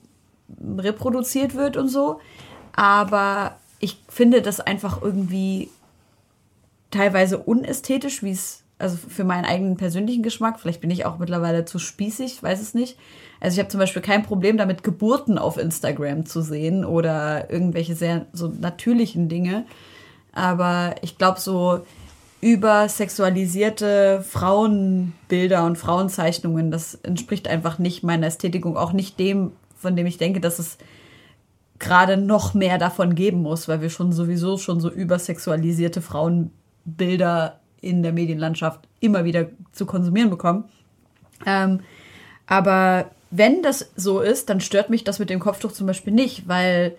[0.79, 2.21] reproduziert wird und so.
[2.75, 5.71] Aber ich finde das einfach irgendwie
[6.91, 11.67] teilweise unästhetisch, wie es also für meinen eigenen persönlichen Geschmack, vielleicht bin ich auch mittlerweile
[11.67, 12.97] zu spießig, weiß es nicht.
[13.39, 17.95] Also ich habe zum Beispiel kein Problem damit, Geburten auf Instagram zu sehen oder irgendwelche
[17.95, 19.67] sehr so natürlichen Dinge.
[20.33, 21.81] Aber ich glaube, so
[22.41, 29.95] übersexualisierte Frauenbilder und Frauenzeichnungen, das entspricht einfach nicht meiner Ästhetik und auch nicht dem, von
[29.95, 30.79] dem ich denke, dass es
[31.81, 38.03] gerade noch mehr davon geben muss, weil wir schon sowieso schon so übersexualisierte Frauenbilder in
[38.03, 40.64] der Medienlandschaft immer wieder zu konsumieren bekommen.
[41.47, 41.81] Ähm,
[42.47, 46.47] aber wenn das so ist, dann stört mich das mit dem Kopftuch zum Beispiel nicht,
[46.47, 46.97] weil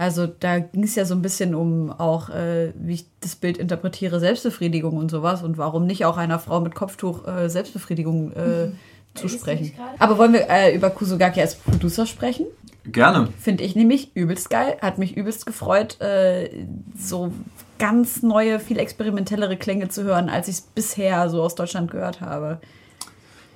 [0.00, 3.58] also da ging es ja so ein bisschen um auch, äh, wie ich das Bild
[3.58, 8.66] interpretiere, Selbstbefriedigung und sowas und warum nicht auch einer Frau mit Kopftuch äh, Selbstbefriedigung äh,
[8.66, 8.72] mhm.
[9.14, 9.72] zusprechen.
[9.98, 12.46] Aber wollen wir äh, über Kusugaki als Producer sprechen?
[12.84, 13.28] Gerne.
[13.38, 16.66] Finde ich nämlich übelst geil, hat mich übelst gefreut, äh,
[16.98, 17.32] so
[17.78, 22.20] ganz neue, viel experimentellere Klänge zu hören, als ich es bisher so aus Deutschland gehört
[22.20, 22.60] habe.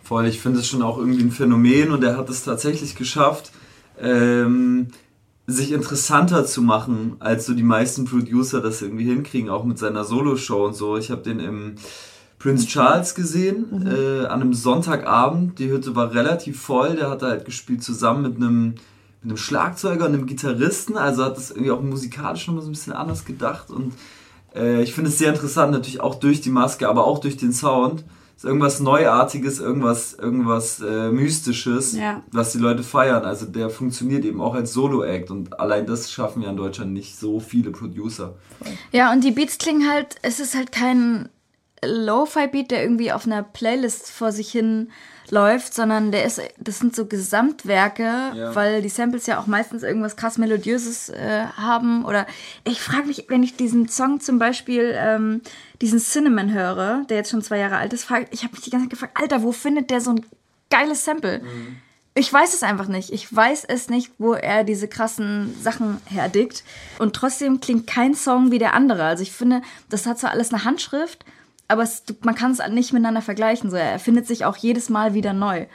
[0.03, 3.53] Voll, ich finde es schon auch irgendwie ein Phänomen und er hat es tatsächlich geschafft,
[3.99, 4.89] ähm,
[5.47, 10.05] sich interessanter zu machen, als so die meisten Producer das irgendwie hinkriegen, auch mit seiner
[10.05, 10.97] Solo-Show und so.
[10.97, 11.77] Ich habe den im
[12.39, 13.87] Prince Charles gesehen, mhm.
[13.87, 15.59] äh, an einem Sonntagabend.
[15.59, 16.97] Die Hütte war relativ voll.
[16.97, 18.75] Der hat halt gespielt zusammen mit einem,
[19.25, 20.97] mit einem Schlagzeuger und einem Gitarristen.
[20.97, 23.71] Also hat das irgendwie auch musikalisch noch mal so ein bisschen anders gedacht.
[23.71, 23.95] Und
[24.55, 27.53] äh, ich finde es sehr interessant, natürlich auch durch die Maske, aber auch durch den
[27.53, 28.05] Sound
[28.37, 32.23] ist irgendwas Neuartiges, irgendwas, irgendwas äh, Mystisches, ja.
[32.33, 33.25] was die Leute feiern.
[33.25, 37.17] Also der funktioniert eben auch als Solo-Act und allein das schaffen ja in Deutschland nicht
[37.17, 38.35] so viele Producer.
[38.93, 41.31] Ja, und die Beats klingen halt, es ist halt kein
[41.83, 44.91] Lo-Fi-Beat, der irgendwie auf einer Playlist vor sich hin
[45.31, 48.55] läuft, sondern der ist, das sind so Gesamtwerke, ja.
[48.55, 52.05] weil die Samples ja auch meistens irgendwas krass Melodiöses äh, haben.
[52.05, 52.27] Oder
[52.65, 55.41] ich frage mich, wenn ich diesen Song zum Beispiel, ähm,
[55.81, 58.71] diesen Cinnamon höre, der jetzt schon zwei Jahre alt ist, frag, ich habe mich die
[58.71, 60.25] ganze Zeit gefragt, Alter, wo findet der so ein
[60.71, 61.41] geiles Sample?
[61.41, 61.77] Mhm.
[62.17, 63.13] Ich weiß es einfach nicht.
[63.13, 66.63] Ich weiß es nicht, wo er diese krassen Sachen herdickt.
[67.01, 69.05] Und trotzdem klingt kein Song wie der andere.
[69.05, 71.25] Also ich finde, das hat zwar alles eine Handschrift,
[71.69, 73.71] aber es, man kann es nicht miteinander vergleichen.
[73.71, 75.67] So, er erfindet sich auch jedes Mal wieder neu.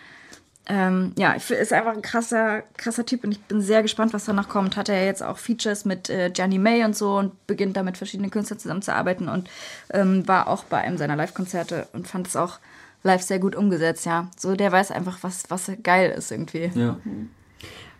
[0.71, 4.49] Ähm, ja, ist einfach ein krasser, krasser Typ und ich bin sehr gespannt, was danach
[4.49, 4.77] kommt.
[4.77, 7.97] Hat er jetzt auch Features mit äh, Gianni May und so und beginnt da mit
[7.97, 9.49] verschiedenen Künstlern zusammenzuarbeiten und
[9.91, 12.59] ähm, war auch bei einem seiner Live-Konzerte und fand es auch
[13.01, 14.29] live sehr gut umgesetzt, ja.
[14.37, 16.69] So, der weiß einfach, was, was geil ist irgendwie.
[16.75, 16.97] Ja.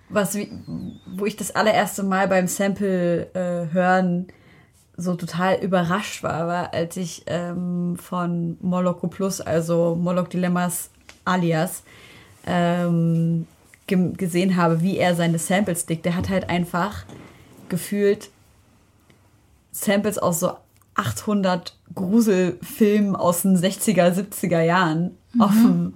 [0.09, 0.37] Was,
[1.07, 4.27] wo ich das allererste Mal beim Sample äh, hören
[4.99, 10.89] so total überrascht war, war als ich ähm, von Moloko Plus, also Molok Dilemmas
[11.25, 11.83] alias,
[12.45, 13.47] ähm,
[13.87, 16.05] ge gesehen habe, wie er seine Samples dickt.
[16.05, 17.05] Der hat halt einfach
[17.69, 18.29] gefühlt
[19.71, 20.53] Samples aus so
[20.95, 25.41] 800 Gruselfilmen aus den 60er, 70er Jahren mhm.
[25.41, 25.93] auf dem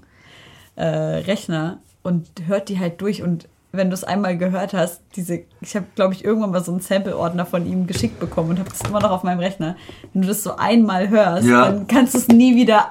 [0.76, 5.42] äh, Rechner und hört die halt durch und wenn du es einmal gehört hast, diese,
[5.60, 8.70] ich habe, glaube ich, irgendwann mal so einen Sample-Ordner von ihm geschickt bekommen und habe
[8.70, 9.76] das immer noch auf meinem Rechner.
[10.14, 11.66] Wenn du das so einmal hörst, ja.
[11.66, 12.90] dann kannst du es nie wieder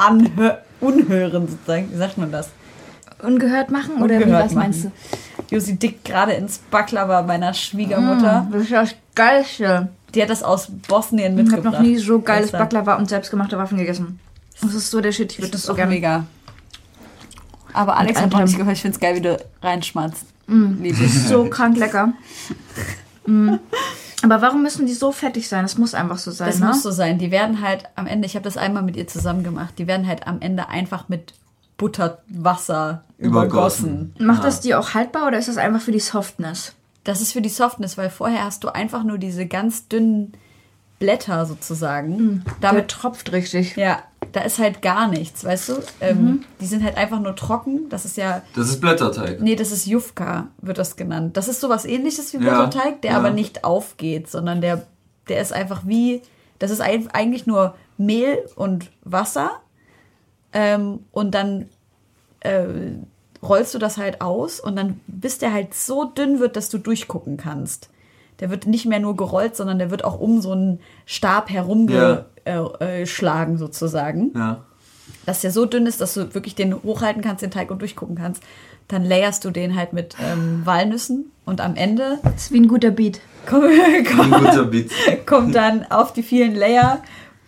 [0.81, 1.93] unhören, sozusagen.
[1.93, 2.51] Wie sagt man das?
[3.23, 4.71] Ungehört machen Ungehört oder wie, was machen.
[4.73, 4.93] meinst du?
[5.55, 8.43] Josi dickt gerade ins Baklava meiner Schwiegermutter.
[8.43, 9.89] Mm, das ist ja das Geilste.
[10.17, 11.61] Die hat das aus Bosnien mitgebracht.
[11.61, 14.19] Ich habe noch nie so geiles Baklava und selbstgemachte Waffen gegessen.
[14.61, 15.31] Das ist so der Shit.
[15.31, 15.93] Ich würde das so gerne.
[15.93, 16.27] mega.
[17.73, 18.77] Aber Alex hat noch nicht gehört.
[18.77, 20.32] Ich finde es geil, wie du reinschmatzt.
[20.53, 20.83] Mm.
[20.83, 22.13] Das ist so krank lecker.
[23.27, 23.55] Mm.
[24.23, 25.63] Aber warum müssen die so fettig sein?
[25.65, 26.49] Das muss einfach so sein.
[26.49, 26.67] Das ne?
[26.67, 27.19] muss so sein.
[27.19, 30.07] Die werden halt am Ende, ich habe das einmal mit ihr zusammen gemacht, die werden
[30.07, 31.35] halt am Ende einfach mit
[31.77, 34.13] Butterwasser übergossen.
[34.13, 34.15] übergossen.
[34.27, 34.45] Macht ja.
[34.45, 36.75] das die auch haltbar oder ist das einfach für die Softness?
[37.03, 40.33] Das ist für die Softness, weil vorher hast du einfach nur diese ganz dünnen
[41.01, 42.17] Blätter sozusagen.
[42.17, 42.43] Mhm.
[42.61, 43.75] Damit Der tropft richtig.
[43.75, 45.75] Ja, da ist halt gar nichts, weißt du?
[46.01, 46.45] Ähm, mhm.
[46.61, 47.89] Die sind halt einfach nur trocken.
[47.91, 48.43] Das ist ja.
[48.55, 49.41] Das ist Blätterteig.
[49.41, 51.37] Nee, das ist Jufka, wird das genannt.
[51.37, 53.19] Das ist sowas ähnliches wie Blätterteig, der ja.
[53.19, 54.87] aber nicht aufgeht, sondern der,
[55.29, 56.23] der ist einfach wie.
[56.59, 59.51] Das ist eigentlich nur Mehl und Wasser.
[60.53, 61.69] Ähm, und dann
[62.41, 62.65] äh,
[63.43, 66.79] rollst du das halt aus und dann bis der halt so dünn wird, dass du
[66.79, 67.89] durchgucken kannst
[68.43, 72.25] der wird nicht mehr nur gerollt, sondern der wird auch um so einen Stab herumgeschlagen
[72.47, 72.71] ja.
[72.81, 73.07] äh,
[73.57, 74.33] sozusagen.
[74.35, 74.65] Ja.
[75.27, 78.17] Dass der so dünn ist, dass du wirklich den hochhalten kannst, den Teig und durchgucken
[78.17, 78.43] kannst.
[78.89, 82.19] Dann layerst du den halt mit ähm, Walnüssen und am Ende.
[82.23, 83.21] Das ist wie ein guter Beat.
[83.47, 83.65] Kommt,
[84.09, 84.91] kommt, ein guter Beat.
[85.27, 87.03] kommt dann auf die vielen Layer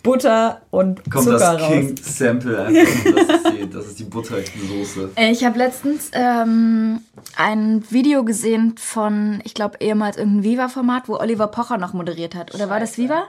[0.05, 1.69] Butter und Kommt Zucker das raus.
[1.69, 3.05] King Sample einfach.
[3.05, 5.11] das, ist die, das ist die Buttersoße.
[5.17, 7.01] Ich habe letztens ähm,
[7.37, 12.55] ein Video gesehen von, ich glaube, ehemals irgendein Viva-Format, wo Oliver Pocher noch moderiert hat.
[12.55, 13.25] Oder war das Viva?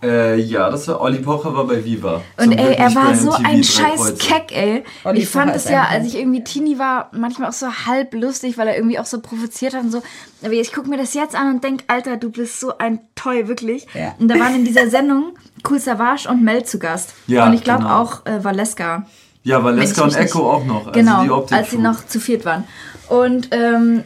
[0.00, 2.22] Äh, ja, das war Olli Pocher war bei Viva.
[2.36, 4.84] Und ey, er war so ein scheiß Keck, ey.
[5.02, 8.56] Olli ich fand es ja, als ich irgendwie Teenie war, manchmal auch so halb lustig,
[8.58, 10.02] weil er irgendwie auch so provoziert hat und so.
[10.42, 13.48] Aber ich gucke mir das jetzt an und denke, Alter, du bist so ein Toy,
[13.48, 13.88] wirklich.
[13.92, 14.14] Ja.
[14.20, 15.34] Und da waren in dieser Sendung
[15.68, 17.14] Cool Savage und Mel zu Gast.
[17.26, 18.02] Ja, und ich glaube genau.
[18.02, 19.04] auch äh, Valeska.
[19.42, 20.86] Ja, Valeska und Echo auch noch.
[20.86, 22.64] Also genau, als sie noch zu viert waren.
[23.08, 24.04] Und ähm,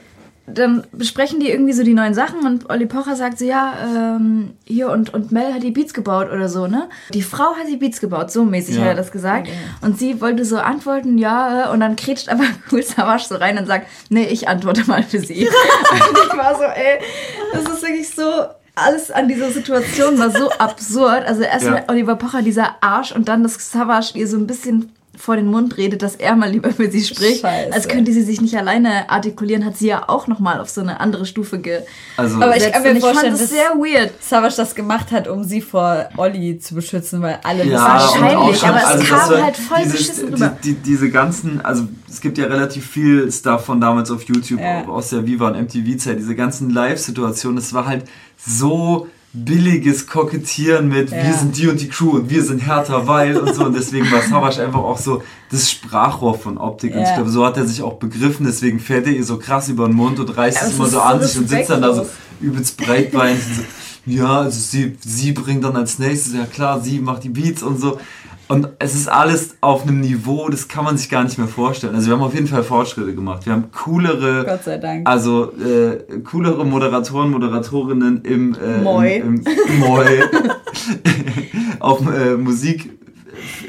[0.55, 4.55] dann besprechen die irgendwie so die neuen Sachen und Olli Pocher sagt so, ja, ähm,
[4.65, 6.89] hier und, und Mel hat die Beats gebaut oder so, ne?
[7.13, 8.83] Die Frau hat die Beats gebaut, so mäßig ja.
[8.83, 9.49] hat er das gesagt.
[9.49, 9.57] Okay.
[9.81, 13.67] Und sie wollte so antworten, ja, und dann kretscht aber Cool Savage so rein und
[13.67, 15.47] sagt, nee, ich antworte mal für sie.
[15.47, 17.01] und ich war so, ey,
[17.53, 18.23] das ist wirklich so,
[18.75, 21.25] alles an dieser Situation war so absurd.
[21.27, 21.85] Also erst ja.
[21.89, 25.77] Oliver Pocher, dieser Arsch, und dann das Savage, ihr so ein bisschen vor den Mund
[25.77, 27.43] redet, dass er mal lieber für sie spricht.
[27.43, 27.73] Scheiße.
[27.73, 31.01] Als könnte sie sich nicht alleine artikulieren, hat sie ja auch nochmal auf so eine
[31.01, 31.81] andere Stufe ge.
[32.17, 34.13] Also, aber ich kann mir vorstellen, das sehr weird.
[34.23, 38.79] Savage das gemacht hat, um sie vor Olli zu beschützen, weil alle ja, wahrscheinlich, aber
[38.79, 40.57] es also kam halt voll dieses, beschissen rüber.
[40.65, 44.61] Die, die, diese ganzen, also es gibt ja relativ viel Stuff von damals auf YouTube
[44.61, 44.87] ja.
[44.87, 48.05] aus der Viva und MTV Zeit, diese ganzen Live-Situationen, das war halt
[48.39, 51.25] so billiges Kokettieren mit ja.
[51.25, 53.65] wir sind die und die Crew und wir sind härter, weil und so.
[53.65, 56.93] Und deswegen war Savage einfach auch so das Sprachrohr von Optik.
[56.93, 56.99] Ja.
[56.99, 58.45] Und ich glaube, so hat er sich auch begriffen.
[58.45, 61.01] Deswegen fährt er ihr so krass über den Mund und reißt ja, es immer so
[61.01, 62.07] an sich und sitzt dann da so
[62.41, 63.43] übelst breitbeinig.
[63.43, 63.63] so,
[64.05, 67.81] ja, also sie, sie bringt dann als nächstes, ja klar, sie macht die Beats und
[67.81, 67.99] so.
[68.53, 71.95] Und es ist alles auf einem Niveau, das kann man sich gar nicht mehr vorstellen.
[71.95, 73.47] Also wir haben auf jeden Fall Fortschritte gemacht.
[73.47, 75.09] Wir haben coolere, Gott sei Dank.
[75.09, 79.17] also äh, coolere Moderatoren, Moderatorinnen im, äh, Moi.
[79.17, 80.05] Im, im Moi
[81.81, 82.91] auf äh, Musik,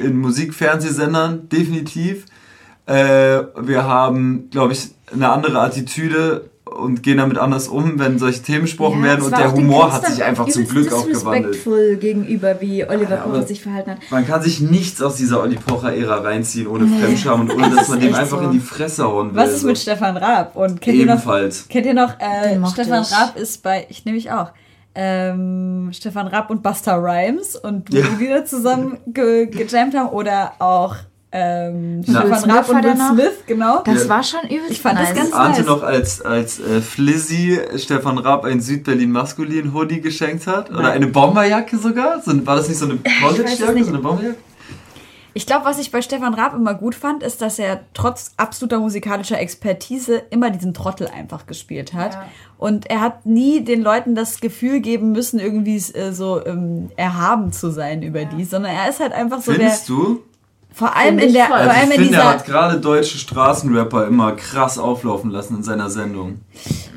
[0.04, 2.26] in Musikfernsehsendern definitiv.
[2.86, 2.94] Äh,
[3.62, 8.64] wir haben, glaube ich, eine andere Attitüde und gehen damit anders um, wenn solche Themen
[8.64, 11.58] besprochen ja, werden und der Humor hat sich einfach zum Glück auch gewandelt.
[12.00, 13.98] gegenüber, wie Oliver ja, Pocher sich verhalten hat.
[14.10, 17.00] Man kann sich nichts aus dieser Olli Pocher-Ära reinziehen ohne nee.
[17.00, 18.46] Fremdscham und ohne, dass man dem einfach so.
[18.46, 19.36] in die Fresse hauen will.
[19.36, 20.56] Was ist mit Stefan Raab?
[20.56, 21.58] Und kennt Ebenfalls.
[21.58, 23.12] Ihr noch, kennt ihr noch, äh, Stefan ich.
[23.12, 24.52] Raab ist bei, ich nehme mich auch,
[24.96, 28.06] ähm, Stefan Raab und Buster Rhymes und wo ja.
[28.06, 30.96] die wieder zusammen ge gejammt haben oder auch
[31.36, 33.82] ähm, Stefan Raab und Will Smith, genau.
[33.84, 34.10] Das ja.
[34.10, 35.10] war schon übelst Ich fand nice.
[35.10, 35.68] das ganz Ahnte nice.
[35.68, 40.70] noch, als, als äh, Flizzy Stefan Raab ein Südberlin maskulin Hoodie geschenkt hat?
[40.70, 42.22] Oder eine Bomberjacke sogar?
[42.22, 44.38] So, war das nicht so eine College-Jacke, so eine Bomberjacke?
[45.34, 48.80] Ich glaube, was ich bei Stefan Raab immer gut fand, ist, dass er trotz absoluter
[48.80, 52.14] musikalischer Expertise immer diesen Trottel einfach gespielt hat.
[52.14, 52.26] Ja.
[52.60, 57.52] Und er hat nie den Leuten das Gefühl geben müssen, irgendwie äh, so ähm, erhaben
[57.52, 58.30] zu sein über ja.
[58.30, 59.96] die, sondern er ist halt einfach so Findest der.
[59.96, 60.24] du?
[60.74, 61.54] Vor allem in der.
[61.54, 65.64] Also vor allem ich finde, er hat gerade deutsche Straßenrapper immer krass auflaufen lassen in
[65.64, 66.42] seiner Sendung.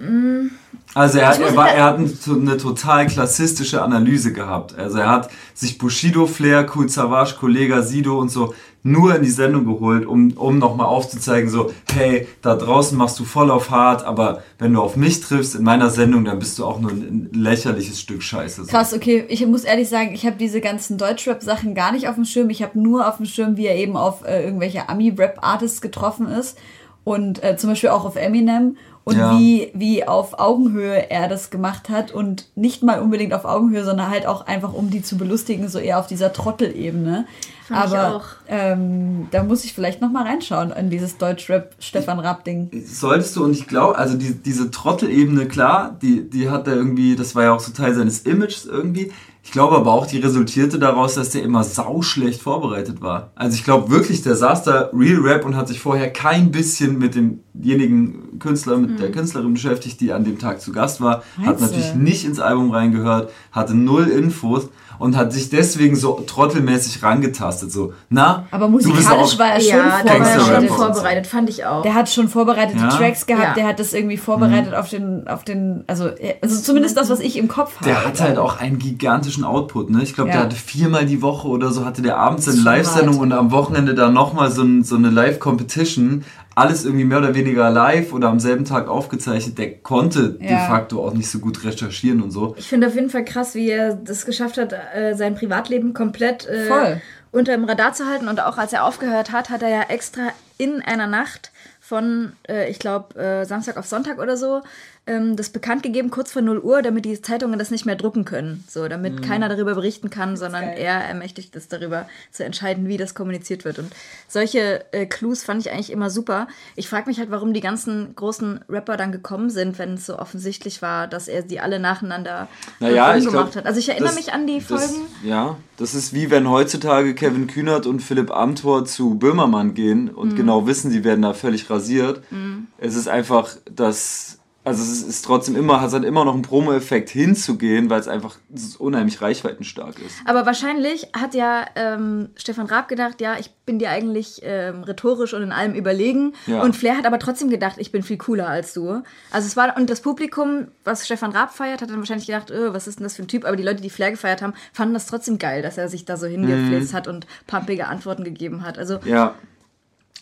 [0.00, 0.48] Mm.
[0.94, 4.78] Also er, hat, er, war, er hat eine total klassistische Analyse gehabt.
[4.78, 8.54] Also er hat sich Bushido, Flair, Cool Savage, Kollega, Sido und so
[8.86, 13.24] nur in die Sendung geholt, um, um nochmal aufzuzeigen, so, hey, da draußen machst du
[13.24, 16.64] voll auf hart, aber wenn du auf mich triffst in meiner Sendung, dann bist du
[16.64, 18.64] auch nur ein lächerliches Stück Scheiße.
[18.64, 18.70] So.
[18.70, 22.24] Krass, okay, ich muss ehrlich sagen, ich habe diese ganzen Deutschrap-Sachen gar nicht auf dem
[22.24, 22.48] Schirm.
[22.48, 26.56] Ich habe nur auf dem Schirm, wie er eben auf äh, irgendwelche Ami-Rap-Artists getroffen ist
[27.02, 29.38] und äh, zum Beispiel auch auf Eminem und ja.
[29.38, 34.10] wie, wie auf Augenhöhe er das gemacht hat und nicht mal unbedingt auf Augenhöhe, sondern
[34.10, 37.24] halt auch einfach, um die zu belustigen, so eher auf dieser Trottelebene.
[37.68, 42.42] Fand Aber ähm, da muss ich vielleicht noch mal reinschauen in dieses Deutschrap Stefan Raab
[42.42, 42.68] Ding.
[42.84, 47.14] Solltest du und ich glaube, also die, diese Trottelebene klar, die die hat er irgendwie,
[47.14, 49.12] das war ja auch so Teil seines Images irgendwie.
[49.46, 53.30] Ich glaube aber auch, die resultierte daraus, dass der immer sauschlecht vorbereitet war.
[53.36, 56.98] Also ich glaube wirklich, der saß da Real Rap und hat sich vorher kein bisschen
[56.98, 58.96] mit demjenigen Künstler, mit mhm.
[58.96, 61.22] der Künstlerin beschäftigt, die an dem Tag zu Gast war.
[61.36, 66.22] Meinst hat natürlich nicht ins Album reingehört, hatte null Infos und hat sich deswegen so
[66.26, 67.72] trottelmäßig rangetastet.
[67.72, 71.82] So, na, aber musikalisch war er schon ja, vorbereitet, vorbereitet, fand ich auch.
[71.82, 72.88] Der hat schon vorbereitete ja?
[72.88, 73.54] Tracks gehabt, ja.
[73.54, 74.78] der hat das irgendwie vorbereitet mhm.
[74.78, 77.86] auf den, auf den, also, also zumindest das, was ich im Kopf habe.
[77.86, 80.02] Der hat halt auch einen gigantischen Output, ne?
[80.02, 83.32] Ich glaube, der hatte viermal die Woche oder so, hatte der abends eine Live-Sendung und
[83.32, 86.24] am Wochenende dann nochmal so, ein, so eine Live-Competition
[86.56, 90.48] alles irgendwie mehr oder weniger live oder am selben Tag aufgezeichnet, der konnte ja.
[90.48, 92.54] de facto auch nicht so gut recherchieren und so.
[92.58, 96.46] Ich finde auf jeden Fall krass, wie er das geschafft hat, äh, sein Privatleben komplett
[96.46, 96.96] äh,
[97.30, 98.26] unter dem Radar zu halten.
[98.26, 102.70] Und auch als er aufgehört hat, hat er ja extra in einer Nacht von, äh,
[102.70, 104.62] ich glaube, Samstag auf Sonntag oder so,
[105.06, 108.24] ähm, das bekannt gegeben, kurz vor 0 Uhr, damit die Zeitungen das nicht mehr drucken
[108.24, 108.64] können.
[108.68, 109.20] So, damit mhm.
[109.20, 113.78] keiner darüber berichten kann, sondern er ermächtigt ist, darüber zu entscheiden, wie das kommuniziert wird.
[113.78, 113.92] Und
[114.28, 116.48] solche äh, Clues fand ich eigentlich immer super.
[116.74, 120.18] Ich frage mich halt, warum die ganzen großen Rapper dann gekommen sind, wenn es so
[120.18, 122.48] offensichtlich war, dass er die alle nacheinander
[122.80, 123.66] naja, gemacht glaub, hat.
[123.66, 124.82] Also ich erinnere das, mich an die Folgen.
[124.82, 130.08] Das, ja, das ist wie wenn heutzutage Kevin Kühnert und Philipp Amthor zu Böhmermann gehen
[130.08, 130.36] und mhm.
[130.36, 132.22] genau wissen, sie werden da völlig rasiert.
[132.32, 132.66] Mhm.
[132.78, 137.88] Es ist einfach, dass also es ist, trotzdem immer, hat immer noch einen Promo-Effekt hinzugehen,
[137.88, 138.36] weil es einfach
[138.78, 140.16] unheimlich reichweitenstark ist.
[140.24, 145.34] Aber wahrscheinlich hat ja ähm, Stefan Raab gedacht, ja, ich bin dir eigentlich ähm, rhetorisch
[145.34, 146.34] und in allem überlegen.
[146.48, 146.62] Ja.
[146.62, 149.04] Und Flair hat aber trotzdem gedacht, ich bin viel cooler als du.
[149.30, 152.74] Also es war, und das Publikum, was Stefan Raab feiert, hat dann wahrscheinlich gedacht, oh,
[152.74, 153.44] was ist denn das für ein Typ?
[153.44, 156.16] Aber die Leute, die Flair gefeiert haben, fanden das trotzdem geil, dass er sich da
[156.16, 156.96] so hingeflitzt mhm.
[156.96, 158.78] hat und pumpige Antworten gegeben hat.
[158.78, 159.36] Also ja.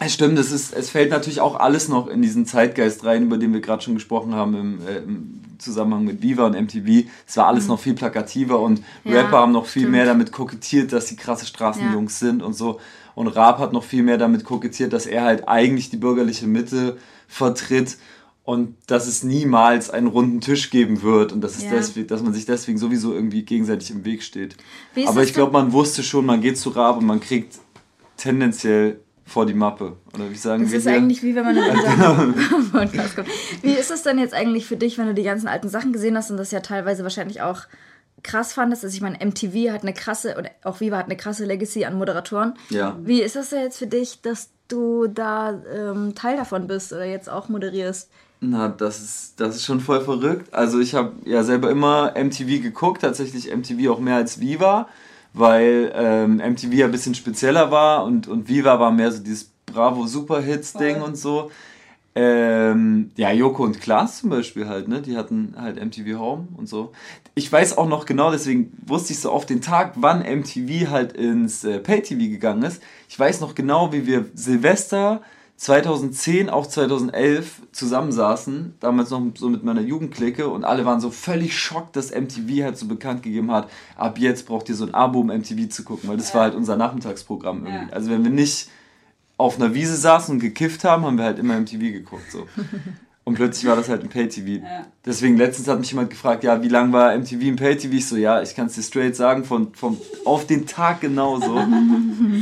[0.00, 3.38] Es stimmt, es, ist, es fällt natürlich auch alles noch in diesen Zeitgeist rein, über
[3.38, 7.08] den wir gerade schon gesprochen haben im, äh, im, Zusammenhang mit Viva und MTV.
[7.26, 7.70] Es war alles mhm.
[7.70, 9.92] noch viel plakativer und ja, Rapper haben noch viel stimmt.
[9.92, 12.26] mehr damit kokettiert, dass sie krasse Straßenjungs ja.
[12.26, 12.80] sind und so.
[13.14, 16.98] Und Raab hat noch viel mehr damit kokettiert, dass er halt eigentlich die bürgerliche Mitte
[17.28, 17.96] vertritt
[18.42, 21.70] und dass es niemals einen runden Tisch geben wird und dass, es ja.
[21.70, 24.56] deswegen, dass man sich deswegen sowieso irgendwie gegenseitig im Weg steht.
[25.06, 27.58] Aber ich glaube, man wusste schon, man geht zu Raab und man kriegt
[28.16, 29.96] tendenziell vor die Mappe.
[30.14, 30.78] Oder wie sagen das wir?
[30.78, 30.98] Das ist hier?
[30.98, 31.64] eigentlich wie wenn man in
[32.72, 33.28] Podcast kommt.
[33.62, 36.16] Wie ist es denn jetzt eigentlich für dich, wenn du die ganzen alten Sachen gesehen
[36.16, 37.62] hast und das ja teilweise wahrscheinlich auch
[38.22, 38.84] krass fandest?
[38.84, 41.96] Also ich meine, MTV hat eine krasse, oder auch Viva hat eine krasse Legacy an
[41.96, 42.54] Moderatoren.
[42.70, 42.98] Ja.
[43.02, 47.04] Wie ist das denn jetzt für dich, dass du da ähm, Teil davon bist oder
[47.04, 48.10] jetzt auch moderierst?
[48.40, 50.52] Na, das ist, das ist schon voll verrückt.
[50.52, 54.88] Also ich habe ja selber immer MTV geguckt, tatsächlich MTV auch mehr als Viva
[55.34, 59.50] weil ähm, MTV ja ein bisschen spezieller war und, und Viva war mehr so dieses
[59.66, 61.50] Bravo Superhits-Ding und so.
[62.16, 65.02] Ähm, ja, Joko und Klaas zum Beispiel halt, ne?
[65.02, 66.92] Die hatten halt MTV Home und so.
[67.34, 71.14] Ich weiß auch noch genau, deswegen wusste ich so auf den Tag, wann MTV halt
[71.14, 72.80] ins äh, Pay-TV gegangen ist.
[73.08, 75.22] Ich weiß noch genau, wie wir Silvester
[75.56, 81.56] 2010, auch 2011 zusammensaßen, damals noch so mit meiner Jugendklicke und alle waren so völlig
[81.58, 85.20] schockt, dass MTV halt so bekannt gegeben hat, ab jetzt braucht ihr so ein Abo,
[85.20, 86.34] um MTV zu gucken, weil das ja.
[86.34, 87.86] war halt unser Nachmittagsprogramm irgendwie.
[87.86, 87.92] Ja.
[87.92, 88.68] Also wenn wir nicht
[89.36, 92.46] auf einer Wiese saßen und gekifft haben, haben wir halt immer MTV geguckt so.
[93.26, 94.62] Und plötzlich war das halt ein Pay-TV.
[94.62, 94.86] Ja.
[95.04, 97.94] Deswegen letztens hat mich jemand gefragt, ja, wie lange war MTV im Pay-TV?
[97.94, 101.58] Ich so, ja, ich kann es dir straight sagen, von, von auf den Tag genauso.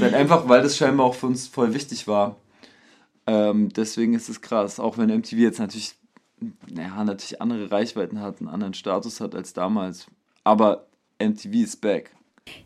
[0.01, 2.35] halt einfach, weil das scheinbar auch für uns voll wichtig war.
[3.27, 5.95] Ähm, deswegen ist es krass, auch wenn MTV jetzt natürlich,
[6.69, 10.07] naja, natürlich andere Reichweiten hat, einen anderen Status hat als damals.
[10.45, 10.87] Aber
[11.21, 12.11] MTV ist back.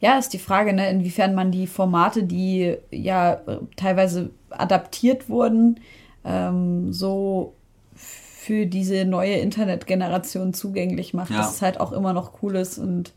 [0.00, 3.42] Ja, ist die Frage, ne, inwiefern man die Formate, die ja
[3.76, 5.80] teilweise adaptiert wurden,
[6.24, 7.54] ähm, so
[7.94, 11.38] für diese neue Internetgeneration zugänglich macht, ja.
[11.38, 12.78] dass es halt auch immer noch cool ist.
[12.78, 13.12] Und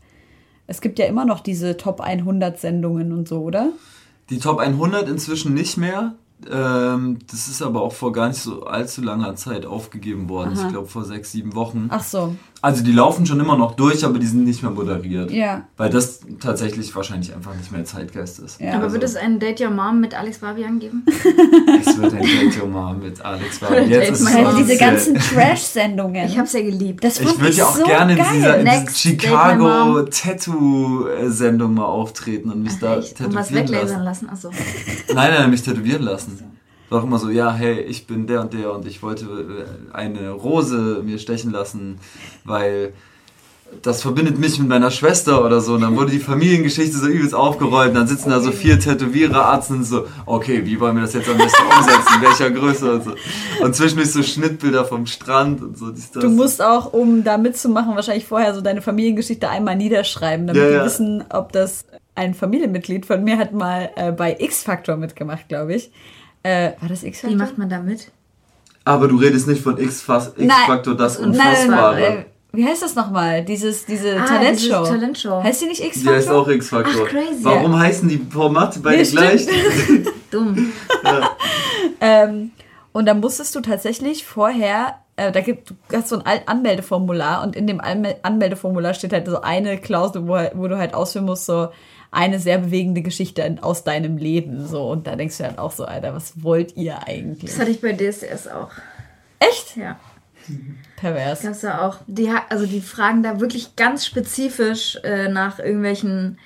[0.66, 3.70] es gibt ja immer noch diese Top 100 Sendungen und so, oder?
[4.28, 6.16] Die Top 100 inzwischen nicht mehr.
[6.50, 10.54] Ähm, das ist aber auch vor gar nicht so allzu langer Zeit aufgegeben worden.
[10.56, 10.66] Aha.
[10.66, 11.88] Ich glaube vor sechs, sieben Wochen.
[11.90, 12.34] Ach so.
[12.62, 15.30] Also die laufen schon immer noch durch, aber die sind nicht mehr moderiert.
[15.30, 15.64] Ja.
[15.78, 18.60] Weil das tatsächlich wahrscheinlich einfach nicht mehr Zeitgeist ist.
[18.60, 18.74] Ja.
[18.74, 18.94] Aber also.
[18.94, 21.04] wird es ein Date Your Mom mit Alex Barbian geben?
[21.80, 23.88] es wird ein Date Your Mom mit Alex Barbian.
[23.88, 26.26] Jetzt ist es diese ganzen Trash-Sendungen.
[26.26, 27.02] Ich hab's ja geliebt.
[27.02, 32.50] Das ich würde ja auch so gerne in dieser, in dieser Chicago Tattoo-Sendung mal auftreten
[32.50, 33.16] und mich Ach, da echt?
[33.16, 34.26] tätowieren und was weglasern lassen.
[34.26, 34.50] lassen?
[34.50, 34.50] Achso.
[35.14, 36.29] Nein, nein, mich tätowieren lassen
[36.88, 39.94] war auch immer so, ja, hey, ich bin der und der und ich wollte äh,
[39.94, 41.98] eine Rose mir stechen lassen,
[42.44, 42.92] weil
[43.82, 45.74] das verbindet mich mit meiner Schwester oder so.
[45.74, 47.90] Und dann wurde die Familiengeschichte so übelst aufgerollt.
[47.90, 51.14] Und dann sitzen da so vier Tätowierer, Arzt und so, okay, wie wollen wir das
[51.14, 52.20] jetzt am besten umsetzen?
[52.20, 53.14] Welcher Größe und so.
[53.62, 55.90] Und zwischendurch so Schnittbilder vom Strand und so.
[55.90, 56.22] Dies, das.
[56.22, 60.70] Du musst auch, um da mitzumachen, wahrscheinlich vorher so deine Familiengeschichte einmal niederschreiben, damit ja,
[60.70, 60.84] ja.
[60.84, 65.90] wissen, ob das ein Familienmitglied von mir hat mal äh, bei X-Factor mitgemacht, glaube ich.
[66.42, 67.30] Äh, war das X-Factor?
[67.30, 68.10] Wie macht man da mit?
[68.84, 72.00] Aber du redest nicht von X-Factor, das Unfassbare.
[72.00, 73.44] Nein, äh, wie heißt das nochmal?
[73.44, 74.84] Dieses, diese ah, Talentshow.
[74.84, 75.42] Talentshow.
[75.42, 76.12] Heißt die nicht X-Factor?
[76.12, 77.06] Die heißt auch X-Factor.
[77.42, 79.46] Warum heißen die Formate beide nee, gleich?
[80.30, 80.72] Dumm.
[81.04, 81.30] ja.
[82.00, 82.52] ähm,
[82.92, 87.54] und da musstest du tatsächlich vorher, äh, da gibt, du hast so ein Anmeldeformular und
[87.54, 91.68] in dem Anmeldeformular steht halt so eine Klausel, wo, wo du halt ausführen musst, so,
[92.10, 94.66] eine sehr bewegende Geschichte aus deinem Leben.
[94.66, 97.50] So, und da denkst du dann auch so, Alter, was wollt ihr eigentlich?
[97.50, 98.70] Das hatte ich bei DSDS auch.
[99.38, 99.76] Echt?
[99.76, 99.98] Ja.
[100.96, 101.42] Pervers.
[101.42, 101.98] Gab's ja auch.
[102.06, 106.38] Die, also die fragen da wirklich ganz spezifisch äh, nach irgendwelchen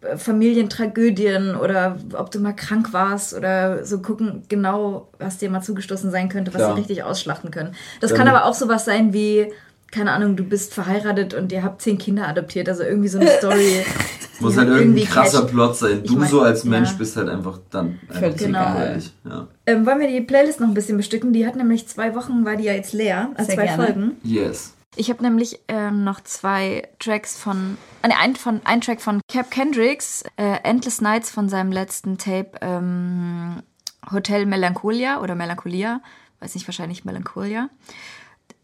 [0.00, 5.60] äh, Familientragödien oder ob du mal krank warst oder so gucken genau, was dir mal
[5.60, 6.74] zugestoßen sein könnte, was Klar.
[6.74, 7.74] sie richtig ausschlachten können.
[8.00, 8.16] Das ja.
[8.16, 9.52] kann aber auch sowas sein wie
[9.90, 13.30] keine Ahnung, du bist verheiratet und ihr habt zehn Kinder adoptiert, also irgendwie so eine
[13.30, 13.84] Story.
[14.40, 15.52] Muss halt irgendwie ein krasser catcht.
[15.52, 16.02] Plot sein.
[16.04, 16.96] Du mein, so als Mensch ja.
[16.98, 18.76] bist halt einfach dann einfach genau.
[19.24, 19.48] Ja.
[19.64, 21.32] Ähm, wollen wir die Playlist noch ein bisschen bestücken?
[21.32, 23.84] Die hat nämlich zwei Wochen, war die ja jetzt leer, also Sehr zwei gerne.
[23.84, 24.16] Folgen.
[24.22, 24.74] Yes.
[24.96, 29.50] Ich habe nämlich ähm, noch zwei Tracks von, äh, ein, von, ein Track von Cap
[29.50, 33.62] Kendricks, äh, Endless Nights von seinem letzten Tape ähm,
[34.10, 36.00] Hotel Melancholia oder Melancholia,
[36.40, 37.68] weiß nicht, wahrscheinlich Melancholia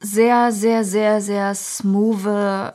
[0.03, 2.75] sehr, sehr, sehr, sehr smooth,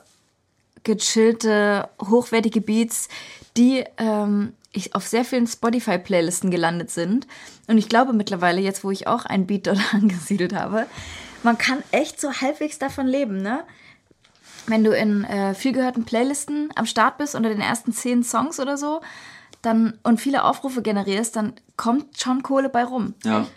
[0.83, 3.09] gechillte, hochwertige Beats,
[3.57, 7.27] die ähm, ich auf sehr vielen Spotify-Playlisten gelandet sind.
[7.67, 10.87] Und ich glaube mittlerweile, jetzt wo ich auch ein Beat dort angesiedelt habe,
[11.43, 13.63] man kann echt so halbwegs davon leben, ne?
[14.65, 18.59] Wenn du in äh, viel gehörten Playlisten am Start bist unter den ersten zehn Songs
[18.59, 18.99] oder so,
[19.61, 23.13] dann und viele Aufrufe generierst, dann kommt schon Kohle bei rum.
[23.23, 23.41] Ja.
[23.41, 23.51] Echt?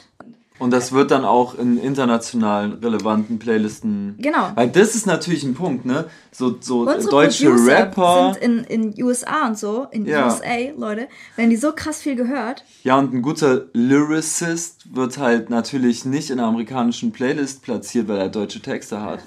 [0.60, 4.14] Und das wird dann auch in internationalen relevanten Playlisten.
[4.18, 4.50] Genau.
[4.54, 6.04] Weil das ist natürlich ein Punkt, ne?
[6.32, 8.36] So, so deutsche Producer Rapper.
[8.38, 10.26] sind in, in USA und so, in ja.
[10.26, 12.62] USA, Leute, wenn die so krass viel gehört.
[12.84, 18.18] Ja, und ein guter Lyricist wird halt natürlich nicht in einer amerikanischen Playlist platziert, weil
[18.18, 19.20] er deutsche Texte hat.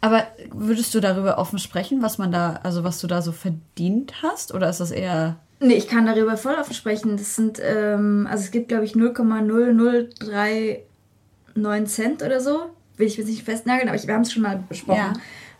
[0.00, 4.14] Aber würdest du darüber offen sprechen, was man da, also was du da so verdient
[4.20, 4.52] hast?
[4.52, 7.16] Oder ist das eher Nee, ich kann darüber voll offen sprechen.
[7.16, 12.70] Das sind, ähm, also es gibt, glaube ich, 0,0039 Cent oder so.
[12.96, 14.98] Will ich jetzt nicht festnageln, aber ich, wir haben es schon mal besprochen.
[14.98, 15.12] Ja.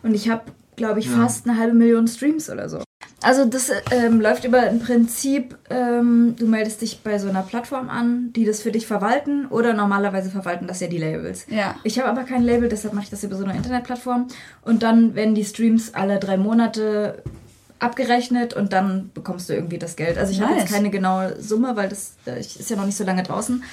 [0.03, 0.43] Und ich habe,
[0.75, 1.13] glaube ich, ja.
[1.13, 2.83] fast eine halbe Million Streams oder so.
[3.23, 7.89] Also das ähm, läuft über ein Prinzip, ähm, du meldest dich bei so einer Plattform
[7.89, 11.45] an, die das für dich verwalten oder normalerweise verwalten das ja die Labels.
[11.49, 11.75] Ja.
[11.83, 14.27] Ich habe aber kein Label, deshalb mache ich das über so eine Internetplattform
[14.63, 17.23] und dann werden die Streams alle drei Monate
[17.83, 20.17] abgerechnet und dann bekommst du irgendwie das Geld.
[20.17, 20.49] Also ich nice.
[20.49, 23.63] habe jetzt keine genaue Summe, weil das ist ja noch nicht so lange draußen.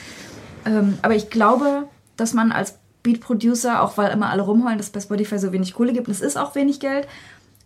[0.67, 1.85] Ähm, aber ich glaube,
[2.17, 5.73] dass man als Beat-Producer, auch weil immer alle rumheulen, dass es bei Spotify so wenig
[5.75, 7.09] Kohle gibt, und es ist auch wenig Geld,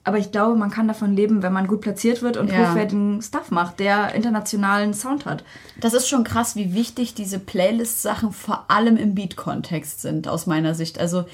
[0.04, 2.70] aber ich glaube, man kann davon leben, wenn man gut platziert wird und ja.
[2.70, 5.44] hochwertigen Stuff macht, der internationalen Sound hat.
[5.80, 10.74] Das ist schon krass, wie wichtig diese Playlist-Sachen vor allem im Beat-Kontext sind, aus meiner
[10.74, 11.00] Sicht.
[11.00, 11.24] Also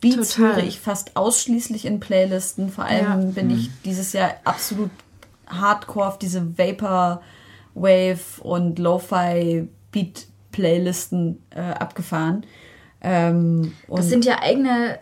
[0.00, 0.56] Beats Total.
[0.56, 2.70] höre ich fast ausschließlich in Playlisten.
[2.70, 3.16] Vor allem ja.
[3.16, 3.72] bin ich mhm.
[3.84, 4.90] dieses Jahr absolut
[5.46, 7.22] hardcore auf diese Vapor
[7.74, 12.44] Wave und Lo-Fi Beat Playlisten äh, abgefahren.
[13.00, 14.98] Ähm, das sind ja eigene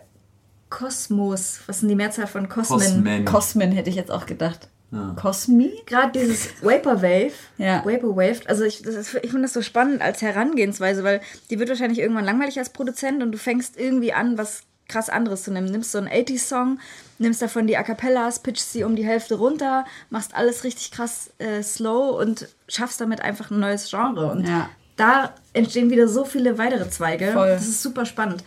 [0.69, 1.61] Kosmos.
[1.67, 2.79] Was sind die Mehrzahl von Cosmin?
[2.79, 4.69] Cosmin, Cosmin hätte ich jetzt auch gedacht.
[4.91, 5.15] Ja.
[5.19, 5.71] Cosmi?
[5.85, 7.33] Gerade dieses Vaporwave.
[7.57, 7.83] ja.
[7.85, 8.41] Vaporwave.
[8.47, 12.57] Also ich, ich finde das so spannend als Herangehensweise, weil die wird wahrscheinlich irgendwann langweilig
[12.57, 15.67] als Produzent und du fängst irgendwie an, was krass anderes zu nehmen.
[15.67, 16.79] Nimmst so einen 80s-Song,
[17.17, 21.31] nimmst davon die A Cappellas, pitchst sie um die Hälfte runter, machst alles richtig krass
[21.37, 24.31] äh, slow und schaffst damit einfach ein neues Genre.
[24.31, 24.69] Und ja.
[24.97, 27.31] da entstehen wieder so viele weitere Zweige.
[27.31, 27.49] Voll.
[27.49, 28.43] Das ist super spannend.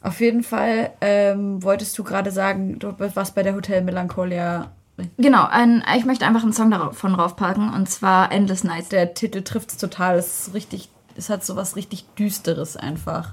[0.00, 4.70] Auf jeden Fall ähm, wolltest du gerade sagen, du warst bei der Hotel Melancholia.
[5.16, 8.90] Genau, ein, ich möchte einfach einen Song davon raufpacken und zwar Endless Nights.
[8.90, 10.18] Der Titel trifft es total.
[10.18, 13.32] Es ist richtig, es hat so was richtig Düsteres einfach.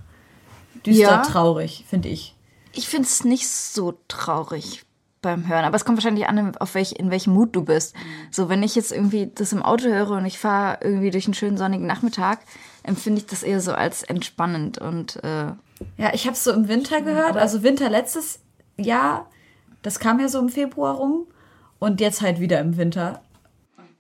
[0.86, 1.22] Düster, ja.
[1.24, 2.36] traurig, finde ich.
[2.74, 4.84] Ich finde es nicht so traurig
[5.22, 7.96] beim Hören, aber es kommt wahrscheinlich an, auf welch, in welchem Mut du bist.
[8.32, 11.36] So, wenn ich jetzt irgendwie das im Auto höre und ich fahre irgendwie durch einen
[11.36, 12.40] schönen sonnigen Nachmittag,
[12.84, 15.52] empfinde ich das eher so als entspannend und äh
[15.98, 18.40] ja, ich habe es so im Winter gehört, also Winter letztes
[18.78, 19.30] Jahr,
[19.82, 21.26] das kam ja so im Februar rum
[21.80, 23.22] und jetzt halt wieder im Winter.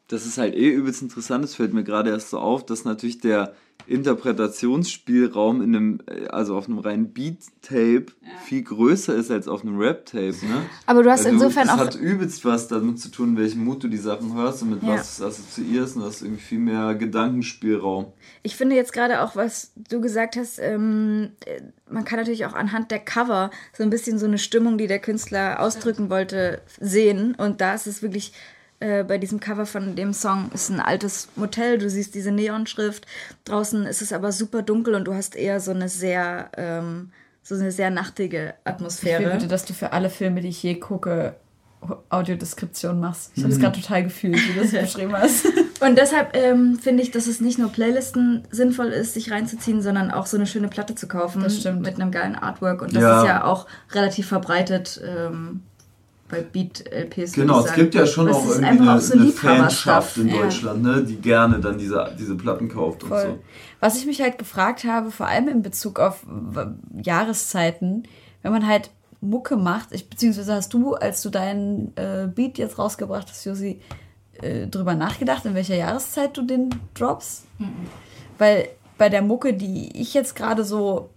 [0.08, 3.20] Das ist halt eh übelst interessant, das fällt mir gerade erst so auf, dass natürlich
[3.20, 3.56] der
[3.88, 8.30] Interpretationsspielraum in einem, äh, also auf einem reinen Beat-Tape ja.
[8.44, 10.64] viel größer ist als auf einem Rap-Tape, ne?
[10.86, 11.76] Aber du hast also, insofern auch.
[11.76, 14.84] Es hat übelst was damit zu tun, welchen Mut du die Sachen hörst und mit
[14.84, 14.90] ja.
[14.90, 18.08] was du es assoziierst und du hast irgendwie viel mehr Gedankenspielraum.
[18.44, 22.54] Ich finde jetzt gerade auch, was du gesagt hast, ähm, äh, man kann natürlich auch
[22.54, 27.36] anhand der Cover so ein bisschen so eine Stimmung, die der Künstler ausdrücken wollte, sehen.
[27.36, 28.34] Und da ist es wirklich
[28.82, 33.06] äh, bei diesem Cover von dem Song ist ein altes Motel, du siehst diese Neonschrift.
[33.46, 37.12] Draußen ist es aber super dunkel und du hast eher so eine sehr, ähm,
[37.44, 39.22] so eine sehr nachtige Atmosphäre.
[39.22, 41.36] Ich will bitte, dass du für alle Filme, die ich je gucke,
[42.10, 43.32] Audiodeskription machst.
[43.36, 43.64] Ich habe es mhm.
[43.64, 45.46] gerade total gefühlt, wie du es beschrieben hast.
[45.80, 50.12] Und deshalb ähm, finde ich, dass es nicht nur Playlisten sinnvoll ist, sich reinzuziehen, sondern
[50.12, 51.42] auch so eine schöne Platte zu kaufen.
[51.42, 51.82] Das stimmt.
[51.82, 52.82] Mit einem geilen Artwork.
[52.82, 53.22] Und das ja.
[53.22, 55.02] ist ja auch relativ verbreitet.
[55.04, 55.64] Ähm,
[56.32, 57.34] bei Beat-LPs.
[57.34, 60.96] Genau, es gibt ja schon auch irgendwie eine, so eine Fanschaft in Deutschland, ja.
[60.96, 63.22] ne, die gerne dann diese, diese Platten kauft Voll.
[63.22, 63.40] und so.
[63.82, 66.26] Was ich mich halt gefragt habe, vor allem in Bezug auf
[67.04, 68.04] Jahreszeiten,
[68.42, 72.80] wenn man halt Mucke macht, ich, beziehungsweise hast du, als du deinen äh, Beat jetzt
[72.80, 73.80] rausgebracht hast, Josi,
[74.42, 77.46] äh, drüber nachgedacht, in welcher Jahreszeit du den drops?
[77.60, 77.88] Mhm.
[78.38, 81.10] Weil bei der Mucke, die ich jetzt gerade so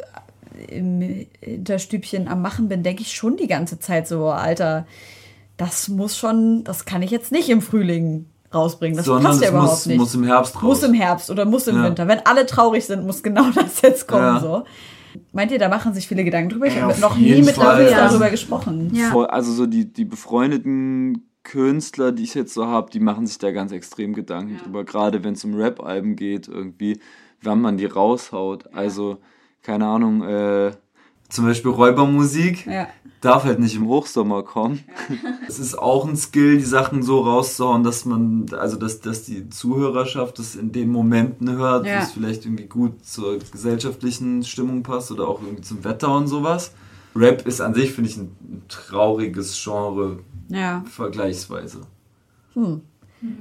[0.69, 4.87] im Hinterstübchen am Machen bin, denke ich schon die ganze Zeit so, Alter,
[5.57, 8.97] das muss schon, das kann ich jetzt nicht im Frühling rausbringen.
[8.97, 9.99] Das Sondern passt ja überhaupt muss, nicht.
[9.99, 10.63] Muss im Herbst raus.
[10.63, 11.85] Muss im Herbst oder muss im ja.
[11.85, 12.09] Winter.
[12.09, 14.23] Wenn alle traurig sind, muss genau das jetzt kommen.
[14.23, 14.41] Ja.
[14.41, 14.65] So.
[15.33, 16.67] Meint ihr, da machen sich viele Gedanken drüber?
[16.67, 17.89] Ich ja, habe noch nie mit Fall.
[17.89, 18.93] darüber gesprochen.
[18.95, 19.15] Ja.
[19.27, 23.53] Also so die, die befreundeten Künstler, die ich jetzt so habe, die machen sich da
[23.53, 24.85] ganz extrem Gedanken drüber.
[24.85, 26.99] Gerade wenn es um Rap-Alben geht, irgendwie,
[27.43, 28.75] wann man die raushaut.
[28.75, 29.19] Also
[29.65, 30.71] keine Ahnung, äh,
[31.29, 32.67] Zum Beispiel Räubermusik.
[32.67, 32.87] Ja
[33.25, 34.85] darf halt nicht im Hochsommer kommen.
[35.47, 39.51] Es ist auch ein Skill, die Sachen so rauszuhauen, dass man, also dass, dass die
[39.51, 41.99] Zuhörerschaft das in den Momenten hört, ja.
[41.99, 46.29] wo es vielleicht irgendwie gut zur gesellschaftlichen Stimmung passt oder auch irgendwie zum Wetter und
[46.29, 46.73] sowas.
[47.15, 50.21] Rap ist an sich, finde ich, ein trauriges Genre.
[50.49, 50.83] Ja.
[50.91, 51.83] Vergleichsweise.
[52.55, 52.81] Hm.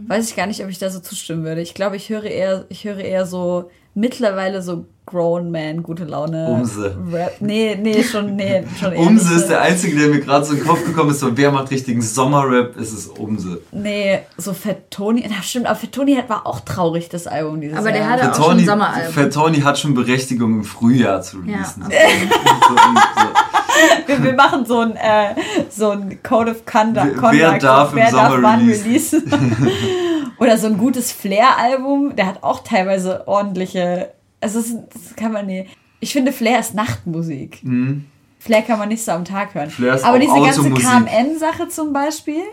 [0.08, 1.62] Weiß ich gar nicht, ob ich da so zustimmen würde.
[1.62, 6.48] Ich glaube, ich höre eher, ich höre eher so mittlerweile so Grown Man, gute Laune.
[6.48, 6.96] Umse.
[7.12, 7.36] Rap.
[7.42, 10.68] Nee, nee, schon, nee, schon Umse ist der einzige, der mir gerade so in den
[10.68, 13.62] Kopf gekommen ist, so wer macht richtigen Sommerrap, ist es Umse.
[13.74, 18.10] Nee, so Fettoni, na stimmt, aber Fettoni war auch traurig, das Album dieses Aber der
[18.10, 19.14] hatte Fettoni, auch schon ein Sommeralbum.
[19.14, 21.84] Fettoni hat schon Berechtigung im Frühjahr zu releasen.
[21.84, 22.30] Ja, okay.
[22.68, 24.08] so, so.
[24.08, 25.36] Wir, wir, machen so ein, äh,
[25.70, 27.22] so ein Code of Conduct.
[27.32, 29.24] Wer darf wer im Sommer darf releasen?
[30.40, 34.10] Oder so ein gutes Flair-Album, der hat auch teilweise ordentliche
[34.44, 35.70] also das, das kann man nicht.
[36.00, 37.64] Ich finde, Flair ist Nachtmusik.
[37.64, 38.06] Mhm.
[38.40, 39.70] Flair kann man nicht so am Tag hören.
[39.70, 42.44] Flair ist Aber diese ganze KMN-Sache zum Beispiel.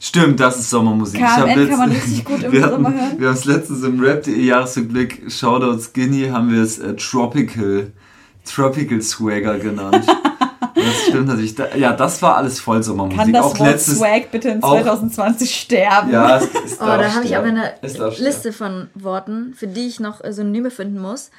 [0.00, 1.20] Stimmt, das ist Sommermusik.
[1.20, 3.18] KMN kann man richtig gut im Sommer hören.
[3.20, 7.92] Wir haben es letztens im Rap.de Jahresrückblick Shoutout Skinny haben wir es äh, Tropical,
[8.46, 10.06] Tropical Swagger genannt.
[10.84, 11.56] das stimmt natürlich.
[11.76, 13.18] Ja, das war alles voll Sommermusik.
[13.18, 16.12] Kann das auch Wort letztes, Swag bitte in 2020 sterben?
[16.12, 17.74] Ja, es, es oh, da habe ich aber eine
[18.18, 21.30] Liste von Worten, für die ich noch Synonyme finden muss.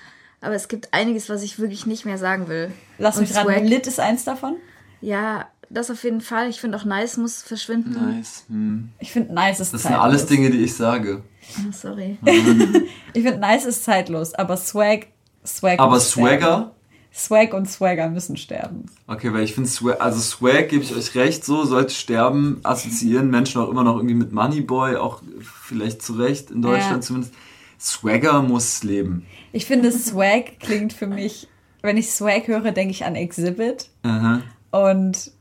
[0.42, 2.72] Aber es gibt einiges, was ich wirklich nicht mehr sagen will.
[2.98, 4.58] Lass mich raten, Lit ist eins davon?
[5.02, 6.50] Ja, das auf jeden Fall.
[6.50, 7.94] Ich finde auch nice muss verschwinden.
[7.94, 8.46] Nice.
[8.48, 8.90] Hm.
[9.00, 9.84] Ich finde nice ist zeitlos.
[9.84, 11.24] Das sind alles Dinge, die ich sage.
[11.60, 12.18] Oh, sorry.
[13.14, 15.08] ich finde nice ist zeitlos, aber Swag,
[15.46, 15.80] Swag.
[15.80, 16.75] Aber Swagger?
[17.16, 18.88] Swag und Swagger müssen sterben.
[19.08, 23.30] Okay, weil ich finde Swag, also Swag, gebe ich euch recht, so sollte sterben, assoziieren
[23.30, 27.02] Menschen auch immer noch irgendwie mit Moneyboy, auch vielleicht zu Recht, in Deutschland ja.
[27.02, 27.34] zumindest.
[27.80, 29.26] Swagger muss leben.
[29.54, 31.48] Ich finde, Swag klingt für mich,
[31.82, 33.90] wenn ich Swag höre, denke ich an Exhibit.
[34.04, 34.42] Aha.
[34.72, 35.32] Und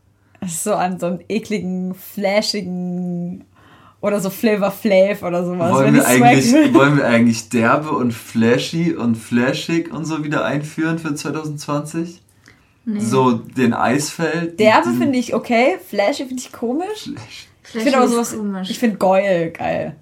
[0.46, 3.44] so an so einen ekligen, flashigen
[4.04, 5.72] oder so Flavor Flav oder sowas.
[5.72, 10.98] Wollen wir, eigentlich, wollen wir eigentlich derbe und flashy und flashig und so wieder einführen
[10.98, 12.20] für 2020?
[12.84, 13.00] Nee.
[13.00, 14.60] So den Eisfeld.
[14.60, 17.04] Derbe finde ich okay, flashy finde ich komisch.
[17.04, 17.48] Flash.
[17.62, 18.68] Ich finde aber sowas, komisch.
[18.68, 19.96] ich finde Goil geil.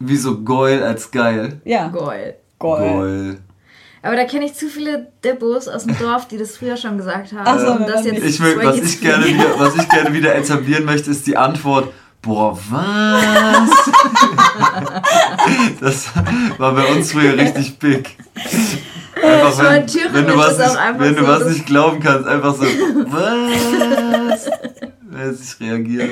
[0.00, 1.62] Wieso Goil als geil?
[1.64, 1.88] Ja.
[1.88, 2.34] Goil.
[2.58, 2.90] Goil.
[2.90, 3.38] Goil.
[4.02, 7.32] Aber da kenne ich zu viele Deppos aus dem Dorf, die das früher schon gesagt
[7.32, 7.44] haben.
[7.44, 10.84] Ach so, das jetzt ich will, was, ich gerne wieder, was ich gerne wieder etablieren
[10.84, 11.92] möchte, ist die Antwort
[12.22, 13.70] Boah, was?
[15.80, 16.10] das
[16.58, 18.16] war bei uns früher richtig big.
[19.22, 22.62] Einfach, wenn, wenn du, was nicht, wenn du so was nicht glauben kannst, einfach so,
[23.06, 24.50] was?
[25.10, 26.10] Mäßig reagieren.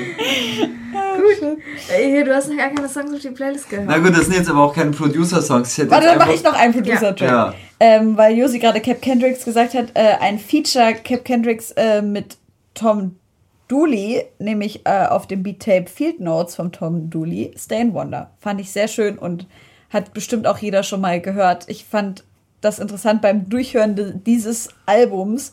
[1.40, 1.58] gut.
[1.90, 3.88] Ey, du hast noch gar keine Songs auf die Playlist gehört.
[3.88, 5.78] Na gut, das sind jetzt aber auch keine Producer-Songs.
[5.90, 7.28] Warte, dann mache ich noch einen Producer-Track.
[7.28, 7.54] Ja.
[7.80, 12.36] Ähm, weil Josi gerade Cap Kendricks gesagt hat, äh, ein Feature Cap Kendricks äh, mit
[12.74, 13.16] Tom
[13.68, 18.30] Dooley, nämlich äh, auf dem Beat-Tape Field Notes von Tom Dooley, Stay in Wonder.
[18.40, 19.46] Fand ich sehr schön und
[19.90, 21.68] hat bestimmt auch jeder schon mal gehört.
[21.68, 22.24] Ich fand
[22.60, 25.52] das interessant beim Durchhören dieses Albums.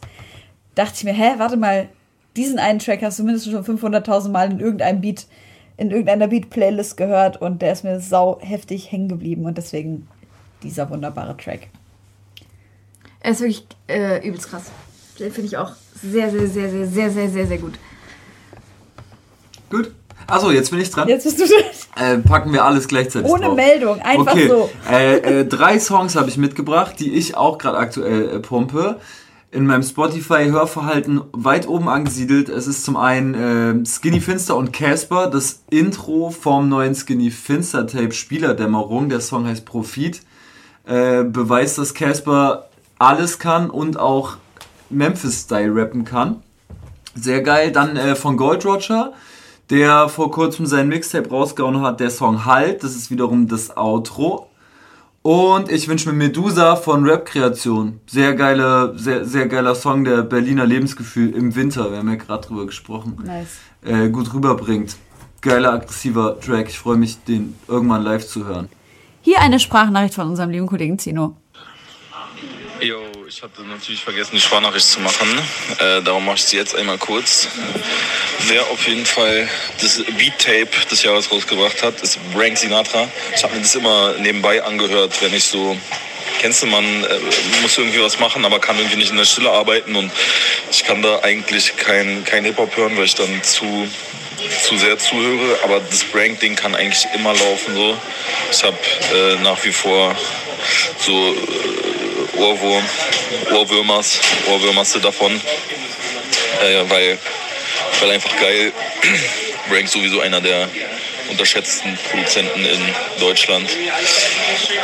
[0.75, 1.89] Dachte ich mir, hä, warte mal,
[2.35, 5.27] diesen einen Track hast du mindestens schon 500.000 Mal in irgendeinem Beat,
[5.77, 10.07] in irgendeiner Beat-Playlist gehört und der ist mir sau heftig hängen geblieben und deswegen
[10.63, 11.67] dieser wunderbare Track.
[13.21, 14.71] Er ist wirklich äh, übelst krass.
[15.19, 17.73] Den finde ich auch sehr, sehr, sehr, sehr, sehr, sehr, sehr, sehr gut.
[19.69, 19.91] Gut.
[20.27, 21.07] Achso, jetzt bin ich dran.
[21.07, 21.63] Jetzt bist du dran.
[21.97, 23.55] Äh, packen wir alles gleichzeitig Ohne drauf.
[23.55, 24.47] Meldung, einfach okay.
[24.47, 24.69] so.
[24.89, 28.99] Äh, äh, drei Songs habe ich mitgebracht, die ich auch gerade aktuell äh, pumpe.
[29.51, 32.49] In meinem Spotify-Hörverhalten weit oben angesiedelt.
[32.49, 37.87] Es ist zum einen äh, Skinny Finster und Casper, das Intro vom neuen Skinny Finster
[37.87, 39.07] Tape Spielerdämmerung.
[39.09, 40.21] Der Song heißt Profit.
[40.85, 42.67] Äh, beweist, dass Casper
[42.99, 44.37] alles kann und auch
[44.89, 46.43] Memphis-Style rappen kann.
[47.15, 47.71] Sehr geil.
[47.71, 49.13] Dann von Gold Roger
[49.69, 54.49] der vor kurzem sein Mixtape rausgehauen hat, der Song Halt, das ist wiederum das Outro.
[55.21, 57.99] Und ich wünsche mir Medusa von Rap Kreation.
[58.05, 62.47] Sehr geiler, sehr, sehr geiler Song, der Berliner Lebensgefühl im Winter, wir haben ja gerade
[62.47, 63.57] drüber gesprochen, nice.
[63.83, 64.97] äh, gut rüberbringt.
[65.41, 66.69] Geiler, aggressiver Track.
[66.69, 68.69] Ich freue mich, den irgendwann live zu hören.
[69.21, 71.35] Hier eine Sprachnachricht von unserem lieben Kollegen Zino.
[72.81, 75.27] Yo, ich hatte natürlich vergessen, die Sprachnachricht zu machen.
[75.79, 77.47] Äh, darum mache ich sie jetzt einmal kurz.
[78.47, 79.47] Wer auf jeden Fall
[79.81, 83.07] das Beat-Tape des Jahres rausgebracht hat, ist Brank Sinatra.
[83.33, 85.77] Ich habe mir das immer nebenbei angehört, wenn ich so
[86.39, 87.19] kennst du, man äh,
[87.61, 90.11] muss irgendwie was machen, aber kann irgendwie nicht in der Stille arbeiten und
[90.69, 93.87] ich kann da eigentlich kein, kein Hip-Hop hören, weil ich dann zu,
[94.63, 97.97] zu sehr zuhöre, aber das Brank-Ding kann eigentlich immer laufen so.
[98.51, 98.77] Ich habe
[99.13, 100.15] äh, nach wie vor
[100.99, 102.04] so äh,
[102.37, 102.83] Ohrwurm
[103.51, 105.33] Ohrwürmers, Ohrwürmerste davon.
[106.61, 107.17] Äh, weil,
[107.99, 108.71] weil einfach geil.
[109.69, 110.69] Brank sowieso einer der
[111.29, 112.79] unterschätzten Produzenten in
[113.19, 113.67] Deutschland.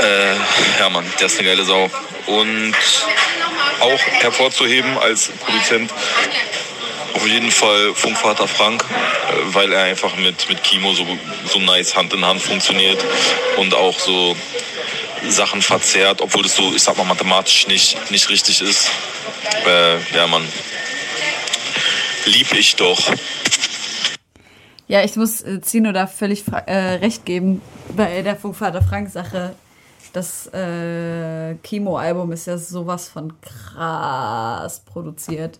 [0.02, 0.34] Äh,
[0.80, 1.90] ja, der ist eine geile Sau.
[2.26, 2.74] Und
[3.80, 5.92] auch hervorzuheben als Produzent
[7.14, 11.06] auf jeden Fall Funkvater Frank, äh, weil er einfach mit, mit Kimo so,
[11.46, 13.04] so nice Hand in Hand funktioniert
[13.58, 14.36] und auch so
[15.30, 18.90] Sachen verzerrt, obwohl das so, ich sag mal, mathematisch nicht, nicht richtig ist.
[19.66, 20.44] Äh, ja, Mann.
[22.26, 23.00] Lieb ich doch.
[24.88, 27.62] Ja, ich muss äh, Zino da völlig äh, recht geben
[27.96, 29.56] bei der Funkvater Frank-Sache.
[30.14, 35.60] Das äh, Chemo-Album ist ja sowas von krass produziert.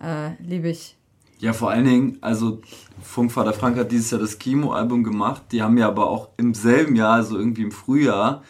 [0.00, 0.96] Äh, Liebe ich.
[1.38, 2.62] Ja, vor allen Dingen, also
[3.02, 5.42] Funkvater Frank hat dieses Jahr das Chemo-Album gemacht.
[5.52, 8.42] Die haben ja aber auch im selben Jahr, also irgendwie im Frühjahr,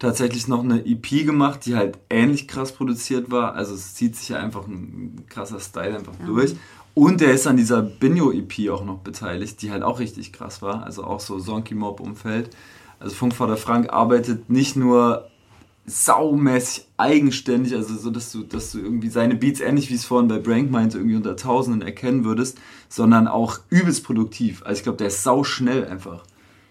[0.00, 3.54] tatsächlich noch eine EP gemacht, die halt ähnlich krass produziert war.
[3.54, 6.26] Also es zieht sich ja einfach ein krasser Style einfach ja.
[6.26, 6.56] durch.
[6.94, 10.82] Und er ist an dieser Binjo-EP auch noch beteiligt, die halt auch richtig krass war.
[10.82, 12.50] Also auch so Sonky Mob-Umfeld.
[12.98, 15.30] Also Funkvater Frank arbeitet nicht nur
[15.86, 20.28] saumäßig eigenständig, also so, dass du, dass du irgendwie seine Beats, ähnlich wie es vorhin
[20.28, 24.62] bei Brank meinte, irgendwie unter Tausenden erkennen würdest, sondern auch übelst produktiv.
[24.64, 26.22] Also ich glaube, der ist sau schnell einfach.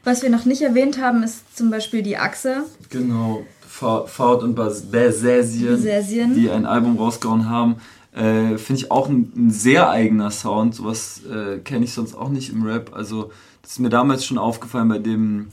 [0.04, 2.64] Was wir noch nicht erwähnt haben, ist zum Beispiel die Achse.
[2.90, 7.78] Genau, Faut und Bersesien, die ein Album rausgehauen haben.
[8.12, 10.76] Äh, Finde ich auch ein, ein, sehr eigener Sound.
[10.76, 12.92] Sowas äh, kenne ich sonst auch nicht im Rap.
[12.94, 13.32] Also,
[13.62, 15.50] das ist mir damals schon aufgefallen bei dem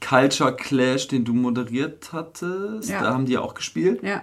[0.00, 2.90] Culture Clash, den du moderiert hattest.
[2.90, 3.02] Ja.
[3.02, 4.02] Da haben die auch gespielt.
[4.02, 4.22] Ja.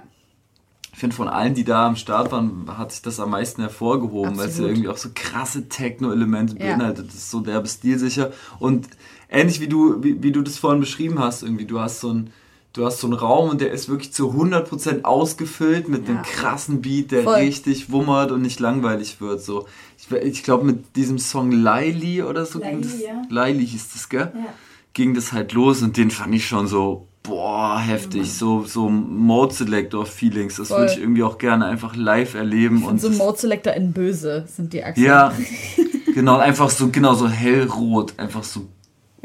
[0.91, 4.38] Ich finde, von allen, die da am Start waren, hat sich das am meisten hervorgehoben,
[4.38, 6.65] weil es ja irgendwie auch so krasse Techno-Elemente ja.
[6.65, 7.09] beinhaltet.
[7.09, 8.32] Das ist so derbe stilsicher.
[8.59, 8.88] Und
[9.30, 12.32] ähnlich wie du, wie, wie du das vorhin beschrieben hast, irgendwie, du hast so ein
[12.78, 16.15] du hast so einen Raum und der ist wirklich zu 100% ausgefüllt mit ja.
[16.15, 17.36] einem krassen Beat, der Voll.
[17.36, 19.41] richtig wummert und nicht langweilig wird.
[19.41, 19.67] So.
[19.97, 22.59] Ich, ich glaube, mit diesem Song Laili oder so.
[22.59, 23.21] Laili, ja.
[23.30, 24.32] Laili hieß das, gell?
[24.34, 24.53] Ja.
[24.93, 28.21] Ging das halt los und den fand ich schon so, boah, heftig.
[28.21, 30.55] Ja, so so Mode Selector Feelings.
[30.55, 32.84] Das würde ich irgendwie auch gerne einfach live erleben.
[32.84, 35.03] und so Mode Selector in Böse sind die Achsen.
[35.03, 35.34] Ja,
[36.13, 38.13] genau, einfach so, genau so hellrot.
[38.17, 38.67] Einfach so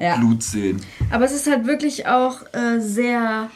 [0.02, 0.16] ja.
[0.16, 0.84] Blut sehen.
[1.10, 3.50] Aber es ist halt wirklich auch äh, sehr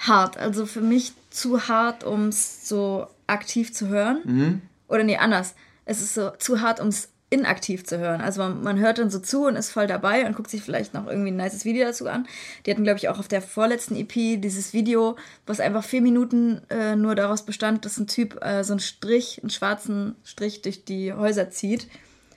[0.00, 0.36] hart.
[0.36, 4.20] Also für mich zu hart, um es so aktiv zu hören.
[4.24, 4.62] Mhm.
[4.88, 5.54] Oder nee, anders.
[5.84, 8.20] Es ist so zu hart, um es inaktiv zu hören.
[8.20, 10.94] Also man, man, hört dann so zu und ist voll dabei und guckt sich vielleicht
[10.94, 12.26] noch irgendwie ein nices Video dazu an.
[12.64, 15.16] Die hatten, glaube ich, auch auf der vorletzten EP dieses Video,
[15.46, 19.40] was einfach vier Minuten äh, nur daraus bestand, dass ein Typ äh, so einen Strich,
[19.42, 21.88] einen schwarzen Strich durch die Häuser zieht.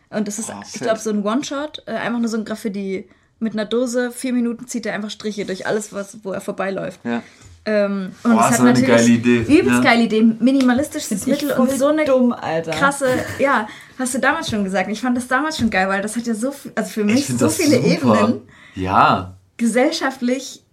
[0.10, 3.08] Und das ist, oh, ich glaube, so ein One-Shot, äh, einfach nur so ein Graffiti
[3.40, 7.00] mit einer Dose, vier Minuten zieht er einfach Striche durch alles, was, wo er vorbeiläuft.
[7.04, 7.22] Ja.
[7.66, 9.60] Ähm, und Boah, das hat natürlich eine geile Idee.
[9.60, 9.82] Übelst ja.
[9.82, 12.34] geile Idee, minimalistisches Mittel und so eine dumm,
[12.72, 13.08] krasse,
[13.40, 13.68] ja,
[14.00, 14.90] hast du damals schon gesagt.
[14.90, 17.28] Ich fand das damals schon geil, weil das hat ja so viel, also für mich
[17.28, 17.88] so viele super.
[17.92, 18.42] Ebenen.
[18.76, 19.36] Ja.
[19.58, 20.64] Gesellschaftlich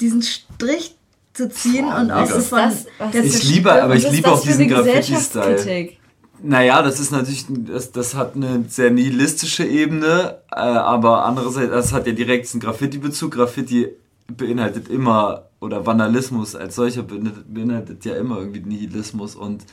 [0.00, 0.96] diesen Strich
[1.34, 2.60] zu ziehen Boah, und auch so von.
[2.60, 5.96] Das, ich liebe, aber ich liebe auch diesen Graffiti-Style.
[6.42, 11.92] Naja, das ist natürlich, das, das hat eine sehr nihilistische Ebene, äh, aber andererseits, das
[11.92, 13.32] hat ja direkt einen Graffiti-Bezug.
[13.32, 13.88] Graffiti
[14.26, 19.64] beinhaltet immer, oder Vandalismus als solcher beinhaltet, beinhaltet ja immer irgendwie Nihilismus und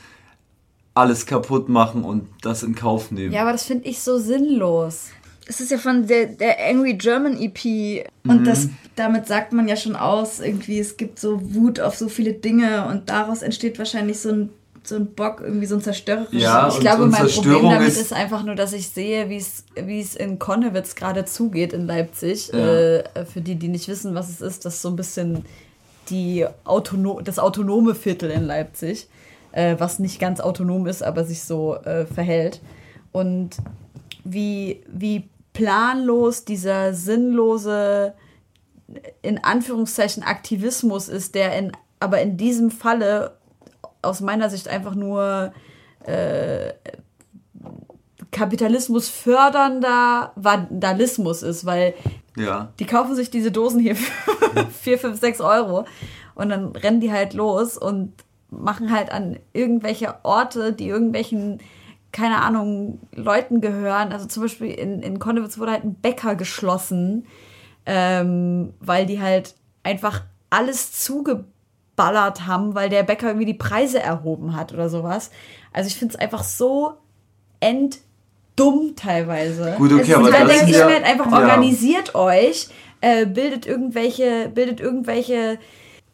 [0.94, 3.32] alles kaputt machen und das in Kauf nehmen.
[3.32, 5.08] Ja, aber das finde ich so sinnlos.
[5.46, 8.44] Es ist ja von der, der Angry German EP und mhm.
[8.44, 12.34] das, damit sagt man ja schon aus, irgendwie, es gibt so Wut auf so viele
[12.34, 14.50] Dinge und daraus entsteht wahrscheinlich so ein
[14.90, 16.42] so ein Bock, irgendwie so ein zerstörerisches.
[16.42, 19.38] Ja, ich glaube, mein Problem damit ist, ist, einfach nur, dass ich sehe, wie
[20.00, 22.50] es in Konnewitz gerade zugeht in Leipzig.
[22.52, 22.58] Ja.
[22.58, 25.44] Äh, für die, die nicht wissen, was es ist, das ist so ein bisschen
[26.10, 29.08] die Autono das autonome Viertel in Leipzig,
[29.52, 32.60] äh, was nicht ganz autonom ist, aber sich so äh, verhält.
[33.12, 33.56] Und
[34.24, 38.14] wie, wie planlos dieser sinnlose,
[39.22, 43.36] in Anführungszeichen, Aktivismus ist, der in, aber in diesem Falle
[44.02, 45.52] aus meiner Sicht einfach nur
[46.04, 46.72] äh,
[48.30, 51.94] Kapitalismus fördernder Vandalismus ist, weil
[52.36, 52.72] ja.
[52.78, 55.86] die kaufen sich diese Dosen hier für 4, 5, 6 Euro
[56.34, 58.12] und dann rennen die halt los und
[58.50, 61.58] machen halt an irgendwelche Orte, die irgendwelchen,
[62.12, 64.12] keine Ahnung, Leuten gehören.
[64.12, 67.26] Also zum Beispiel in, in Konnewitz wurde halt ein Bäcker geschlossen,
[67.86, 71.46] ähm, weil die halt einfach alles zugebaut
[72.00, 75.30] geballert haben, weil der Bäcker irgendwie die Preise erhoben hat oder sowas.
[75.72, 76.94] Also ich finde es einfach so
[77.60, 79.74] enddumm teilweise.
[79.76, 81.38] Gut, okay, aber da denke ich mir halt einfach, ja.
[81.38, 82.68] organisiert euch,
[83.00, 85.58] äh, bildet irgendwelche, bildet irgendwelche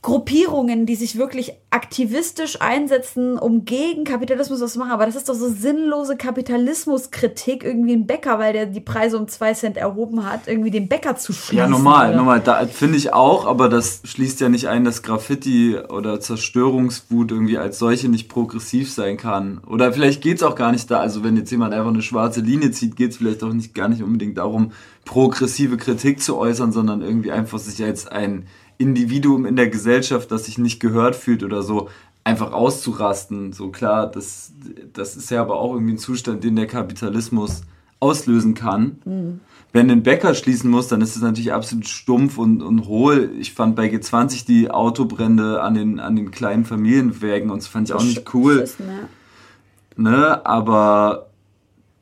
[0.07, 4.93] Gruppierungen, die sich wirklich aktivistisch einsetzen, um gegen Kapitalismus was zu machen.
[4.93, 9.27] Aber das ist doch so sinnlose Kapitalismuskritik, irgendwie ein Bäcker, weil der die Preise um
[9.27, 11.59] zwei Cent erhoben hat, irgendwie den Bäcker zu schließen.
[11.59, 12.19] Ja, normal, oder?
[12.19, 12.41] normal.
[12.41, 17.59] Da finde ich auch, aber das schließt ja nicht ein, dass Graffiti oder Zerstörungswut irgendwie
[17.59, 19.61] als solche nicht progressiv sein kann.
[19.67, 21.01] Oder vielleicht geht es auch gar nicht da.
[21.01, 23.89] Also wenn jetzt jemand einfach eine schwarze Linie zieht, geht es vielleicht auch nicht gar
[23.89, 24.71] nicht unbedingt darum,
[25.05, 28.47] progressive Kritik zu äußern, sondern irgendwie einfach sich als ein
[28.79, 31.89] Individuum in der Gesellschaft, das sich nicht gehört fühlt oder so,
[32.25, 33.53] einfach auszurasten.
[33.53, 34.53] So klar, das,
[34.93, 37.63] das ist ja aber auch irgendwie ein Zustand, den der Kapitalismus
[38.01, 38.99] auslösen kann.
[39.05, 39.41] Mhm.
[39.73, 43.31] Wenn ein Bäcker schließen muss, dann ist es natürlich absolut stumpf und, und hohl.
[43.39, 47.89] Ich fand bei G20 die Autobrände an den, an den kleinen Familienwägen und das fand
[47.89, 48.69] ich auch nicht cool.
[49.97, 51.27] Ne, aber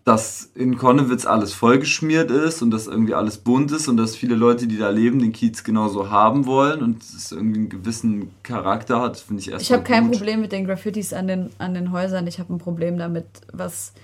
[0.04, 4.34] dass in Konnewitz alles vollgeschmiert ist und dass irgendwie alles bunt ist und dass viele
[4.34, 9.00] Leute, die da leben, den Kiez genauso haben wollen und es irgendwie einen gewissen Charakter
[9.00, 11.90] hat, finde ich erst Ich habe kein Problem mit den Graffitis an den, an den
[11.90, 12.26] Häusern.
[12.26, 13.94] Ich habe ein Problem damit, was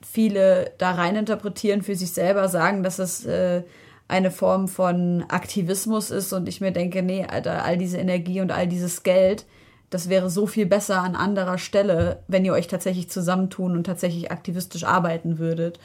[0.00, 3.62] viele da reininterpretieren für sich selber, sagen, dass es äh,
[4.08, 8.52] eine Form von Aktivismus ist und ich mir denke, nee, Alter, all diese Energie und
[8.52, 9.44] all dieses Geld
[9.90, 14.30] das wäre so viel besser an anderer Stelle, wenn ihr euch tatsächlich zusammentun und tatsächlich
[14.30, 15.78] aktivistisch arbeiten würdet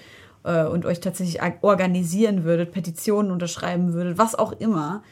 [0.43, 5.03] äh, und euch tatsächlich organisieren würdet, Petitionen unterschreiben würdet, was auch immer.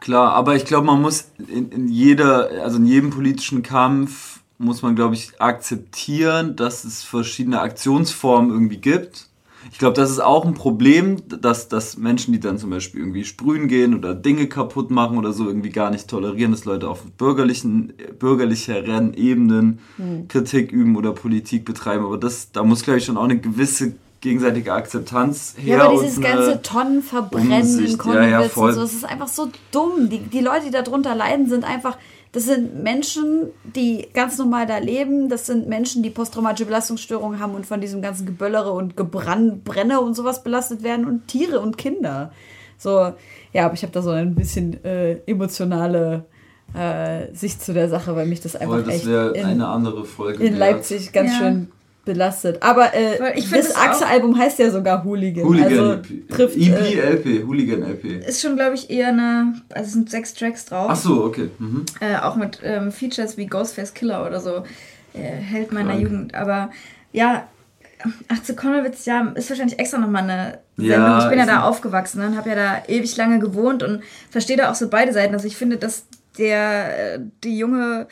[0.00, 4.82] Klar, aber ich glaube, man muss in, in jeder, also in jedem politischen Kampf muss
[4.82, 9.29] man, glaube ich, akzeptieren, dass es verschiedene Aktionsformen irgendwie gibt
[9.70, 13.24] ich glaube, das ist auch ein Problem, dass, dass Menschen, die dann zum Beispiel irgendwie
[13.24, 17.04] sprühen gehen oder Dinge kaputt machen oder so, irgendwie gar nicht tolerieren, dass Leute auf
[17.18, 20.28] bürgerlichen, bürgerlicheren Ebenen hm.
[20.28, 22.04] Kritik üben oder Politik betreiben.
[22.04, 25.78] Aber das, da muss, glaube ich, schon auch eine gewisse gegenseitige Akzeptanz her.
[25.78, 29.48] Ja, aber dieses ganze Tonnen verbrennen in ja, ja, und so, das ist einfach so
[29.72, 30.10] dumm.
[30.10, 31.96] Die, die Leute, die darunter leiden, sind einfach
[32.32, 35.28] das sind Menschen, die ganz normal da leben.
[35.28, 40.14] Das sind Menschen, die posttraumatische Belastungsstörungen haben und von diesem ganzen Geböllere und Gebrenne und
[40.14, 42.32] sowas belastet werden und Tiere und Kinder.
[42.78, 43.12] So,
[43.52, 46.24] ja, aber ich habe da so ein bisschen äh, emotionale
[46.72, 50.04] äh, Sicht zu der Sache, weil mich das einfach Voll, das echt in, eine andere
[50.04, 51.38] Folge in Leipzig ganz ja.
[51.38, 51.72] schön
[52.04, 52.62] belastet.
[52.62, 53.18] Aber äh,
[53.50, 55.44] das Achse-Album heißt ja sogar Hooligan.
[55.44, 56.28] Hooligan also LP.
[56.28, 56.56] trifft.
[56.56, 58.26] EP, äh, LP, Hooligan LP.
[58.26, 59.54] Ist schon, glaube ich, eher eine.
[59.72, 60.88] Also es sind sechs Tracks drauf.
[60.90, 61.50] Ach so, okay.
[61.58, 61.84] Mhm.
[62.00, 64.64] Äh, auch mit ähm, Features wie Ghostface Killer oder so.
[65.12, 66.02] Äh, Held meiner Krank.
[66.02, 66.34] Jugend.
[66.34, 66.70] Aber
[67.12, 67.46] ja,
[68.28, 70.96] Ach, zu Konowitz, ja, ist wahrscheinlich extra nochmal eine Sendung.
[70.96, 74.56] Ja, ich bin ja da aufgewachsen und habe ja da ewig lange gewohnt und verstehe
[74.56, 75.34] da auch so beide Seiten.
[75.34, 76.06] Also ich finde, dass
[76.38, 78.06] der, äh, die junge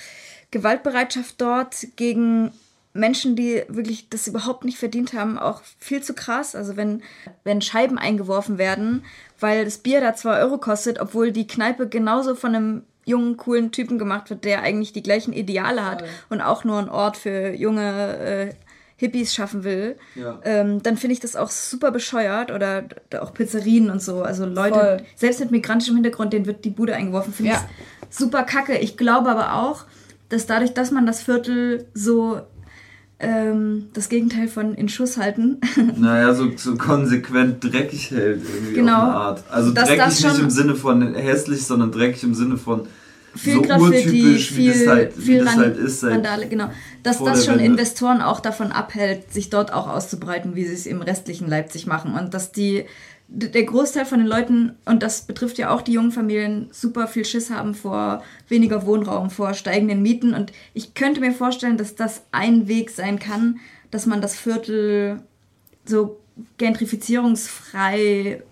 [0.50, 2.50] Gewaltbereitschaft dort gegen
[2.98, 6.54] Menschen, die wirklich das überhaupt nicht verdient haben, auch viel zu krass.
[6.54, 7.02] Also wenn,
[7.44, 9.04] wenn Scheiben eingeworfen werden,
[9.40, 13.72] weil das Bier da zwei Euro kostet, obwohl die Kneipe genauso von einem jungen, coolen
[13.72, 16.10] Typen gemacht wird, der eigentlich die gleichen Ideale hat Voll.
[16.30, 18.54] und auch nur einen Ort für junge äh,
[18.96, 20.40] Hippies schaffen will, ja.
[20.44, 22.84] ähm, dann finde ich das auch super bescheuert oder
[23.20, 24.22] auch Pizzerien und so.
[24.22, 25.06] Also Leute, Voll.
[25.14, 27.68] selbst mit migrantischem Hintergrund, denen wird die Bude eingeworfen, finde ja.
[28.10, 28.76] ich super kacke.
[28.76, 29.84] Ich glaube aber auch,
[30.28, 32.42] dass dadurch, dass man das Viertel so
[33.20, 35.60] ähm, das Gegenteil von in Schuss halten.
[35.96, 38.96] naja, so, so konsequent dreckig hält irgendwie genau.
[38.96, 39.44] auf eine Art.
[39.50, 42.86] Also das, dreckig das nicht im Sinne von hässlich, sondern dreckig im Sinne von
[43.34, 46.04] viel so urtypisch, viel, wie das halt, viel wie das halt ist.
[46.04, 46.70] Randale, genau.
[47.02, 47.66] Dass das schon Wende.
[47.66, 52.14] Investoren auch davon abhält, sich dort auch auszubreiten, wie sie es im restlichen Leipzig machen.
[52.14, 52.84] Und dass die
[53.30, 57.26] der Großteil von den Leuten, und das betrifft ja auch die jungen Familien, super viel
[57.26, 60.32] Schiss haben vor weniger Wohnraum, vor steigenden Mieten.
[60.32, 63.60] Und ich könnte mir vorstellen, dass das ein Weg sein kann,
[63.90, 65.20] dass man das Viertel
[65.84, 66.18] so
[66.56, 68.42] gentrifizierungsfrei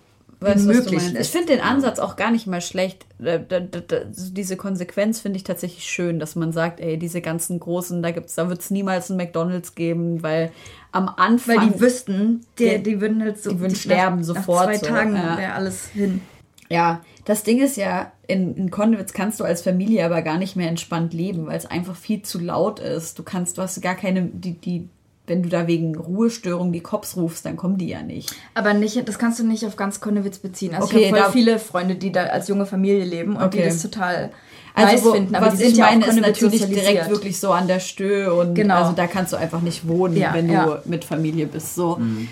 [0.41, 1.15] weißt, möglich.
[1.19, 3.07] Ich finde den Ansatz auch gar nicht mal schlecht.
[3.19, 8.35] Diese Konsequenz finde ich tatsächlich schön, dass man sagt, ey, diese ganzen großen, da gibt's,
[8.35, 10.53] da wird es niemals einen McDonalds geben, weil
[10.93, 11.57] am Anfang.
[11.57, 13.51] Weil die wüssten, die, die würden halt so.
[13.51, 14.67] Die würden die sterben nach, sofort.
[14.67, 15.39] Nach zwei Tagen ja.
[15.39, 16.21] wäre alles hin.
[16.69, 20.57] Ja, das Ding ist ja, in, in Konnewitz kannst du als Familie aber gar nicht
[20.57, 23.19] mehr entspannt leben, weil es einfach viel zu laut ist.
[23.19, 24.89] Du kannst, du hast gar keine, die, die,
[25.27, 28.35] wenn du da wegen Ruhestörung die Cops rufst, dann kommen die ja nicht.
[28.55, 30.75] Aber nicht, das kannst du nicht auf ganz Konnewitz beziehen.
[30.75, 33.59] Also okay, ich habe voll viele Freunde, die da als junge Familie leben und okay.
[33.59, 34.31] die das total
[34.77, 35.35] also wo, finden.
[35.35, 38.77] Aber was ich meine, ist natürlich direkt wirklich so an der Stö und genau.
[38.77, 40.67] also da kannst du einfach nicht wohnen, ja, wenn ja.
[40.67, 41.75] du mit Familie bist.
[41.75, 41.97] So.
[41.97, 42.29] Mhm.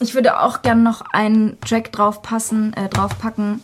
[0.00, 3.62] Ich würde auch gerne noch einen Track drauf passen, äh, draufpacken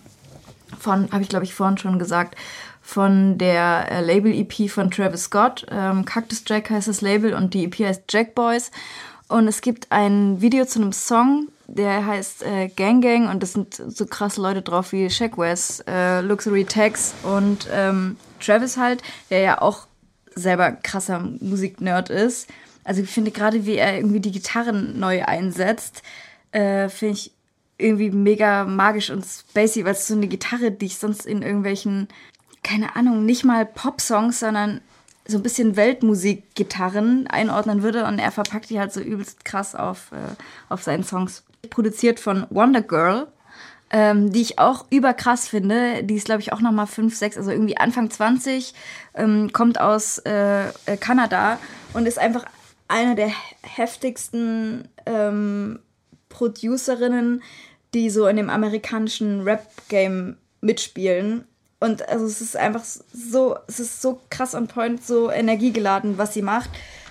[0.78, 2.36] von, habe ich glaube ich vorhin schon gesagt,
[2.82, 5.66] von der äh, Label-EP von Travis Scott.
[5.70, 8.70] Ähm, Cactus Jack heißt das Label und die EP heißt Jack Boys.
[9.28, 13.54] Und es gibt ein Video zu einem Song der heißt äh, Gang Gang und das
[13.54, 19.02] sind so krasse Leute drauf wie Shaq West, äh, Luxury Tax und ähm, Travis halt,
[19.30, 19.86] der ja auch
[20.34, 22.48] selber krasser Musiknerd ist.
[22.84, 26.02] Also ich finde gerade, wie er irgendwie die Gitarren neu einsetzt,
[26.50, 27.32] äh, finde ich
[27.78, 32.08] irgendwie mega magisch und spacey, weil es so eine Gitarre, die ich sonst in irgendwelchen,
[32.62, 34.80] keine Ahnung, nicht mal Pop-Songs, sondern
[35.26, 40.10] so ein bisschen Weltmusik-Gitarren einordnen würde und er verpackt die halt so übelst krass auf,
[40.12, 40.34] äh,
[40.68, 41.44] auf seinen Songs.
[41.70, 43.28] Produziert von Wonder Girl,
[43.90, 46.02] ähm, die ich auch überkrass finde.
[46.02, 48.74] Die ist, glaube ich, auch nochmal 5, 6, also irgendwie Anfang 20,
[49.14, 51.58] ähm, kommt aus äh, äh, Kanada
[51.92, 52.44] und ist einfach
[52.88, 53.30] eine der
[53.62, 55.78] heftigsten ähm,
[56.28, 57.42] Producerinnen,
[57.94, 61.44] die so in dem amerikanischen Rap-Game mitspielen.
[61.82, 66.32] Und also es ist einfach so, es ist so krass on point, so energiegeladen, was
[66.32, 66.70] sie macht.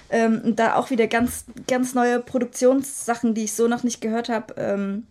[0.09, 4.29] Ähm, und da auch wieder ganz, ganz neue Produktionssachen, die ich so noch nicht gehört
[4.29, 4.53] habe.
[4.55, 5.07] Ähm,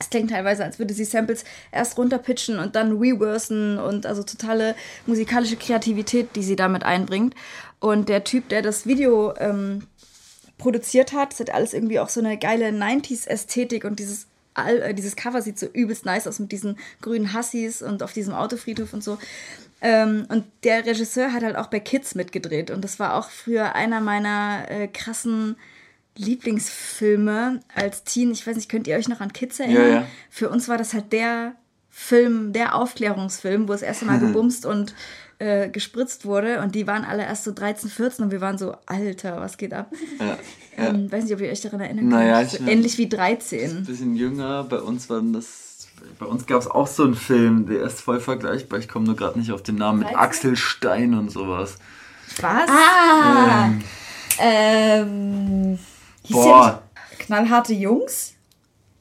[0.00, 4.74] es klingt teilweise, als würde sie Samples erst runterpitchen und dann reversen und also totale
[5.06, 7.36] musikalische Kreativität, die sie damit einbringt.
[7.78, 9.86] Und der Typ, der das Video ähm,
[10.58, 14.26] produziert hat, das hat alles irgendwie auch so eine geile 90s-Ästhetik und dieses
[14.56, 18.12] all, äh, dieses Cover sieht so übelst nice aus mit diesen grünen Hassis und auf
[18.12, 19.18] diesem Autofriedhof und so.
[19.80, 23.74] Ähm, und der Regisseur hat halt auch bei Kids mitgedreht und das war auch früher
[23.74, 25.56] einer meiner äh, krassen
[26.16, 28.30] Lieblingsfilme als Teen.
[28.32, 29.82] Ich weiß nicht, könnt ihr euch noch an Kids erinnern?
[29.82, 30.06] Ja, ja.
[30.30, 31.54] Für uns war das halt der
[31.90, 34.94] Film, der Aufklärungsfilm, wo es erst einmal gebumst und
[35.38, 38.74] äh, gespritzt wurde und die waren alle erst so 13, 14 und wir waren so,
[38.86, 39.92] Alter, was geht ab?
[40.18, 40.88] Ja, ja.
[40.90, 42.50] Ähm, weiß nicht, ob ihr euch daran erinnern naja, könnt.
[42.50, 43.78] So ähnlich wie 13.
[43.78, 47.66] Ein bisschen jünger, bei uns waren das, bei uns gab es auch so einen Film,
[47.66, 50.16] der ist voll vergleichbar, ich komme nur gerade nicht auf den Namen, 13?
[50.16, 51.76] mit Axel Stein und sowas.
[52.40, 52.68] Was?
[52.68, 53.68] Ah!
[53.68, 53.82] Ähm,
[54.38, 55.78] ähm
[56.30, 56.82] Boah.
[57.18, 58.35] knallharte Jungs?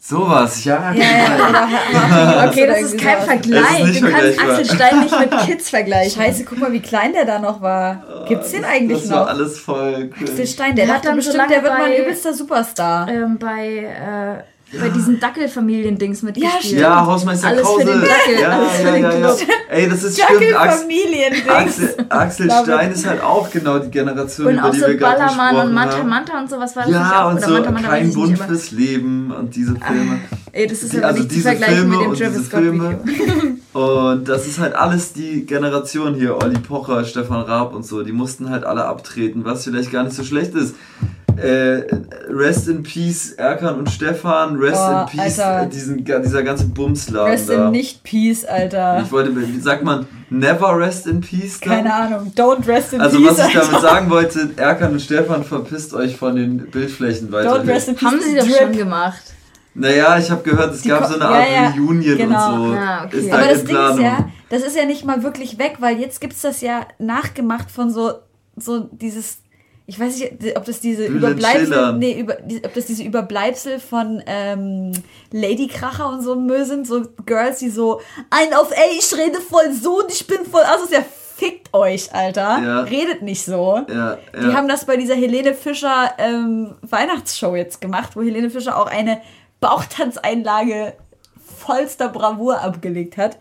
[0.08, 0.94] Sowas, ja.
[0.94, 3.90] ja, ja okay, das ist kein Vergleich.
[3.90, 6.22] Ist du kannst Axel Stein nicht mit Kids vergleichen.
[6.22, 8.26] Scheiße, guck mal, wie klein der da noch war.
[8.28, 9.18] Gibt's den eigentlich das noch?
[9.18, 10.30] Das war alles voll cool.
[10.30, 13.08] Axel Stein, der, der hat dann bestimmt, der wird mal ein übelster Superstar.
[13.10, 14.44] Ähm, bei äh,
[14.80, 16.74] bei diesen Dackelfamilien-Dings mitgespielt.
[16.74, 17.82] Ja, ja Hausmeister Alles Krause.
[17.82, 18.40] Für den Dackel.
[18.42, 19.36] Ja, Alles für ja, den ja, ja.
[19.70, 20.56] Ey, das ist stimmt.
[21.50, 25.24] Axel, Axel Stein ist halt auch genau die Generation, und über die so wir gerade
[25.24, 25.68] gesprochen haben.
[25.68, 28.72] Und Manta Manta und sowas war das Ja, und so Manta, Manta, Kein Bund fürs
[28.72, 30.20] Leben und diese ah, Filme.
[30.52, 32.60] Ey, das ist die, aber also nicht diese zu vergleichen Filme mit dem Travis Scott
[32.62, 33.00] Filme.
[33.76, 38.14] Und das ist halt alles die Generation hier, Olli Pocher, Stefan Raab und so, die
[38.14, 40.76] mussten halt alle abtreten, was vielleicht gar nicht so schlecht ist.
[41.38, 41.84] Äh,
[42.30, 45.66] rest in Peace Erkan und Stefan, Rest oh, in Peace Alter.
[45.68, 47.66] diesen, dieser ganze Bumsladen Rest da.
[47.66, 49.02] in nicht Peace, Alter.
[49.04, 51.60] Ich wollte, wie sagt man, Never Rest in Peace?
[51.60, 51.70] Dann?
[51.70, 53.30] Keine Ahnung, Don't Rest in also, Peace.
[53.30, 53.68] Also was ich Alter.
[53.72, 57.56] damit sagen wollte, Erkan und Stefan, verpisst euch von den Bildflächen weiter.
[57.56, 58.12] Don't Rest in Peace.
[58.12, 59.22] Haben sie das schon gemacht?
[59.76, 62.54] Naja, ich habe gehört, es Die gab so eine Art ja, ja, Reunion genau.
[62.54, 62.74] und so.
[62.76, 63.20] Ja, okay.
[63.20, 66.22] ist Aber das Ding ist ja, das ist ja nicht mal wirklich weg, weil jetzt
[66.22, 68.14] gibt es das ja nachgemacht von so,
[68.56, 69.40] so dieses
[69.88, 74.24] ich weiß nicht, ob das diese Bühlen Überbleibsel, nee, über, ob das diese Überbleibsel von
[74.26, 74.92] ähm,
[75.32, 79.40] Lady Kracher und so Müll sind, so Girls, die so, ein auf, ey, ich rede
[79.40, 81.04] voll so und ich bin voll, also ist ja
[81.36, 82.60] fickt euch, Alter.
[82.64, 82.80] Ja.
[82.82, 83.82] Redet nicht so.
[83.90, 84.18] Ja.
[84.34, 88.88] Die haben das bei dieser Helene Fischer ähm, Weihnachtsshow jetzt gemacht, wo Helene Fischer auch
[88.88, 89.22] eine
[89.60, 90.94] Bauchtanzeinlage
[91.58, 93.38] vollster Bravour abgelegt hat.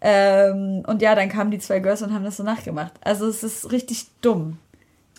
[0.00, 2.92] Ähm, und ja, dann kamen die zwei Girls und haben das so nachgemacht.
[3.02, 4.58] Also es ist richtig dumm.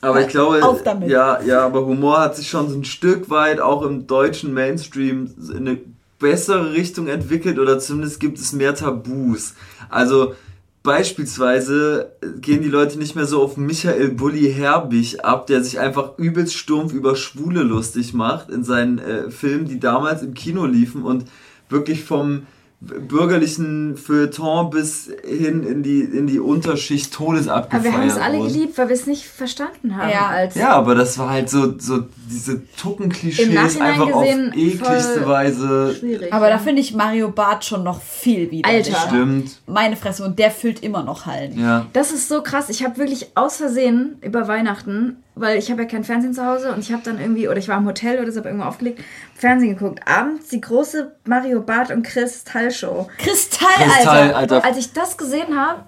[0.01, 0.61] Aber ich glaube,
[1.07, 5.33] ja, ja, aber Humor hat sich schon so ein Stück weit auch im deutschen Mainstream
[5.49, 5.77] in eine
[6.19, 9.55] bessere Richtung entwickelt oder zumindest gibt es mehr Tabus.
[9.89, 10.35] Also
[10.83, 16.17] beispielsweise gehen die Leute nicht mehr so auf Michael Bulli Herbig ab, der sich einfach
[16.17, 21.03] übelst stumpf über Schwule lustig macht in seinen äh, Filmen, die damals im Kino liefen
[21.03, 21.25] und
[21.69, 22.43] wirklich vom
[22.81, 28.17] bürgerlichen Feuilleton bis hin in die, in die Unterschicht Todes abgefeiert Aber wir haben es
[28.17, 30.09] alle geliebt, weil wir es nicht verstanden haben.
[30.09, 35.27] Ja, als ja aber das war halt so, so diese Tucken-Klischees einfach gesehen, auf ekligste
[35.27, 35.95] Weise.
[35.99, 38.69] Schwierig, aber da finde ich Mario Barth schon noch viel wieder.
[38.69, 38.95] Alter.
[39.07, 39.59] Stimmt.
[39.67, 41.59] Meine Fresse, und der füllt immer noch Hallen.
[41.59, 41.85] Ja.
[41.91, 42.69] Das ist so krass.
[42.69, 46.73] Ich habe wirklich aus Versehen über Weihnachten weil ich habe ja kein Fernsehen zu Hause
[46.73, 49.03] und ich habe dann irgendwie, oder ich war im Hotel oder so, habe irgendwo aufgelegt,
[49.35, 50.01] Fernsehen geguckt.
[50.05, 53.07] Abends die große Mario Barth und Kristall-Show.
[53.17, 54.35] Kristall, Kristall, Alter.
[54.35, 54.65] Alter.
[54.65, 55.83] Als ich das gesehen habe,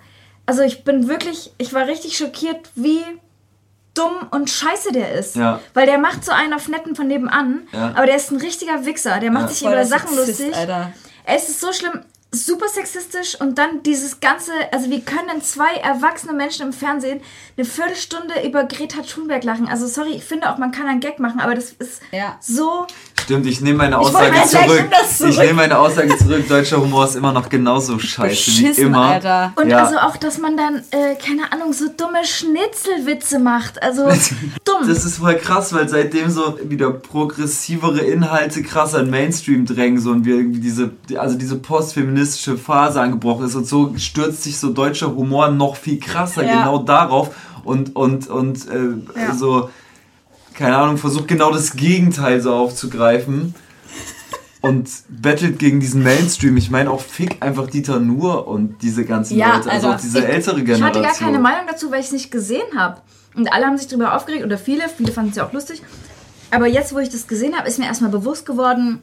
[0.46, 3.04] also ich bin wirklich, ich war richtig schockiert, wie
[3.94, 5.36] dumm und scheiße der ist.
[5.36, 5.60] Ja.
[5.74, 7.94] Weil der macht so einen auf Netten von nebenan, ja.
[7.96, 9.20] aber der ist ein richtiger Wichser.
[9.20, 9.50] Der macht ja.
[9.50, 10.56] sich über Sachen lustig.
[10.56, 10.94] Alter.
[11.26, 12.02] Es ist so schlimm
[12.34, 17.22] super sexistisch und dann dieses ganze, also wie können zwei erwachsene Menschen im Fernsehen
[17.58, 19.68] eine Viertelstunde über Greta Thunberg lachen?
[19.68, 22.38] Also sorry, ich finde auch, man kann einen Gag machen, aber das ist ja.
[22.40, 22.88] so
[23.22, 24.90] Stimmt, ich nehme meine Aussage ich zurück.
[25.10, 25.30] zurück.
[25.32, 26.48] Ich nehme meine Aussage zurück.
[26.48, 29.12] Deutscher Humor ist immer noch genauso scheiße Beschissen, wie immer.
[29.12, 29.54] Alter.
[29.56, 29.84] Und ja.
[29.84, 33.82] also auch, dass man dann, äh, keine Ahnung, so dumme Schnitzelwitze macht.
[33.82, 34.04] Also
[34.66, 34.88] dumm.
[34.88, 40.12] Das ist voll krass, weil seitdem so wieder progressivere Inhalte krass an Mainstream drängen so
[40.12, 44.72] und wir irgendwie diese, also diese postfeministische Phase angebrochen ist und so stürzt sich so
[44.72, 46.54] deutscher Humor noch viel krasser ja.
[46.54, 47.30] genau darauf
[47.64, 49.34] und und und äh, ja.
[49.34, 49.70] so
[50.54, 53.56] keine Ahnung, versucht genau das Gegenteil so aufzugreifen
[54.62, 56.56] und bettelt gegen diesen Mainstream.
[56.58, 60.02] Ich meine auch fick einfach Dieter Nur und diese ganzen ja, Leute, also, also auch
[60.02, 61.02] diese ich, ältere Generation.
[61.04, 63.02] Ich hatte gar keine Meinung dazu, weil ich es nicht gesehen habe.
[63.36, 65.82] Und alle haben sich darüber aufgeregt oder viele, viele fanden es ja auch lustig.
[66.52, 69.02] Aber jetzt, wo ich das gesehen habe, ist mir erstmal bewusst geworden,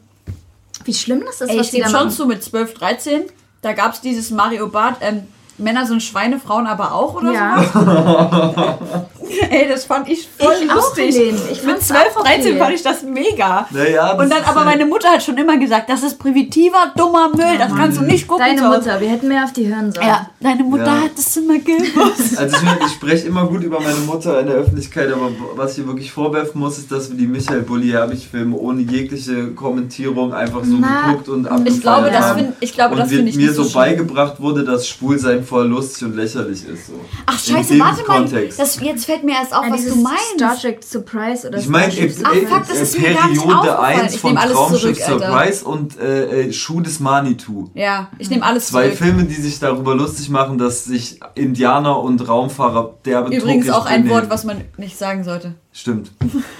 [0.85, 3.23] wie schlimm das ist, Ey, was die da schon so mit 12, 13,
[3.61, 5.23] da gab es dieses Mario Bart, ähm,
[5.57, 7.63] Männer sind Schweine, Frauen aber auch oder ja.
[7.73, 9.18] so?
[9.49, 11.15] Ey, das fand ich voll ich lustig.
[11.51, 13.67] Ich Mit 12, 13 fand ich das mega.
[13.71, 17.29] Naja, das und dann, aber meine Mutter hat schon immer gesagt, das ist primitiver, dummer
[17.29, 18.45] Müll, das kannst du nicht gucken.
[18.45, 20.07] Deine Mutter, wir hätten mehr auf die hören sollen.
[20.07, 21.01] Ja, deine Mutter ja.
[21.03, 22.37] hat das immer gewusst.
[22.39, 25.85] Also ich, ich spreche immer gut über meine Mutter in der Öffentlichkeit, aber was ich
[25.85, 30.77] wirklich vorwerfen muss, ist, dass wir die Michael Bulli Herbig-Filme ohne jegliche Kommentierung einfach so
[30.79, 33.53] Na, geguckt und abgefeiert ich glaube, das find, ich glaube, und das finde ich mir
[33.53, 36.87] so, so beigebracht wurde, dass Schwulsein voll lustig und lächerlich ist.
[36.87, 36.93] So.
[37.25, 38.25] Ach scheiße, warte mal,
[38.57, 40.35] das, jetzt fällt mir erst auf, was du meinst.
[40.35, 45.99] Star Trek Surprise oder Ich meine, äh, äh, Periode 1 von Traumschiff zurück, Surprise und
[45.99, 47.69] äh, äh, Schuh des Manitou.
[47.73, 48.97] Ja, ich nehme alles Zwei zurück.
[48.97, 54.09] Filme, die sich darüber lustig machen, dass sich Indianer und Raumfahrer derbe Übrigens auch ein
[54.09, 55.55] Wort, was man nicht sagen sollte.
[55.71, 56.11] Stimmt.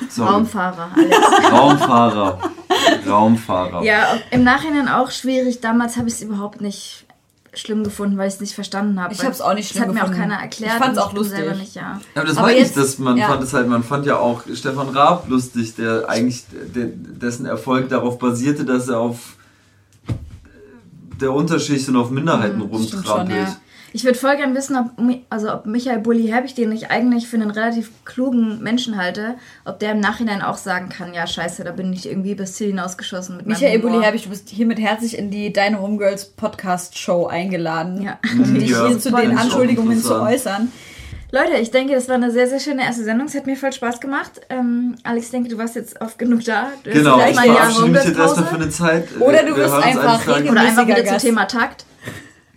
[0.09, 0.32] Sorry.
[0.32, 1.17] Raumfahrer, Alex.
[1.51, 2.39] Raumfahrer.
[3.07, 3.84] Raumfahrer.
[3.84, 5.61] Ja, im Nachhinein auch schwierig.
[5.61, 7.05] Damals habe ich es überhaupt nicht
[7.54, 9.14] schlimm gefunden, weil ich es nicht verstanden habe.
[9.14, 9.97] Ich habe es auch nicht schlimm gefunden.
[9.97, 10.74] Das hat mir auch keiner erklärt.
[10.74, 11.58] Ich fand es auch lustig.
[11.58, 11.82] Nicht, ja.
[11.82, 12.22] ja.
[12.22, 13.28] aber das aber jetzt, das, man ja.
[13.28, 16.43] fand es halt, man fand ja auch Stefan Raab lustig, der eigentlich,
[16.76, 19.38] der, dessen Erfolg darauf basierte, dass er auf
[21.20, 23.58] der Unterschicht und auf Minderheiten mhm, rumtrampelt.
[23.91, 24.91] Ich würde voll gern wissen, ob,
[25.29, 29.35] also ob Michael Bulli Herbig, den ich eigentlich für einen relativ klugen Menschen halte,
[29.65, 32.67] ob der im Nachhinein auch sagen kann, ja scheiße, da bin ich irgendwie bis Ziel
[32.67, 37.27] hinausgeschossen mit Michael Bulli Herbig, du bist hiermit herzlich in die Deine Homegirls Podcast Show
[37.27, 38.19] eingeladen, ja.
[38.31, 40.71] um dich ja, hier zu den Anschuldigungen zu äußern.
[41.31, 43.27] Leute, ich denke, das war eine sehr, sehr schöne erste Sendung.
[43.27, 44.41] Es hat mir voll Spaß gemacht.
[44.49, 46.69] Ähm, Alex, ich denke, du warst jetzt oft genug da.
[46.83, 49.07] Du genau, ich verabschiede mich jetzt erstmal für eine Zeit.
[49.19, 51.85] Oder du wirst einfach, oder einfach wieder zum Thema Takt.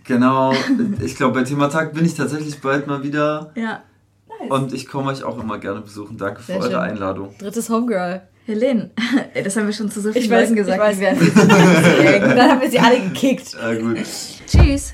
[0.03, 0.53] Genau,
[1.01, 3.51] ich glaube, bei Thema Tag bin ich tatsächlich bald mal wieder.
[3.55, 3.83] Ja.
[4.27, 4.51] Nice.
[4.51, 6.17] Und ich komme euch auch immer gerne besuchen.
[6.17, 6.79] Danke Sehr für eure schön.
[6.79, 7.35] Einladung.
[7.37, 8.21] Drittes Homegirl.
[8.45, 8.91] Helene,
[9.43, 10.77] das haben wir schon zu so vielen Leuten gesagt.
[10.77, 10.99] Ich weiß.
[10.99, 11.07] Wir
[12.03, 13.55] werden dann haben wir sie alle gekickt.
[13.61, 13.99] Ah, gut.
[14.45, 14.93] Tschüss.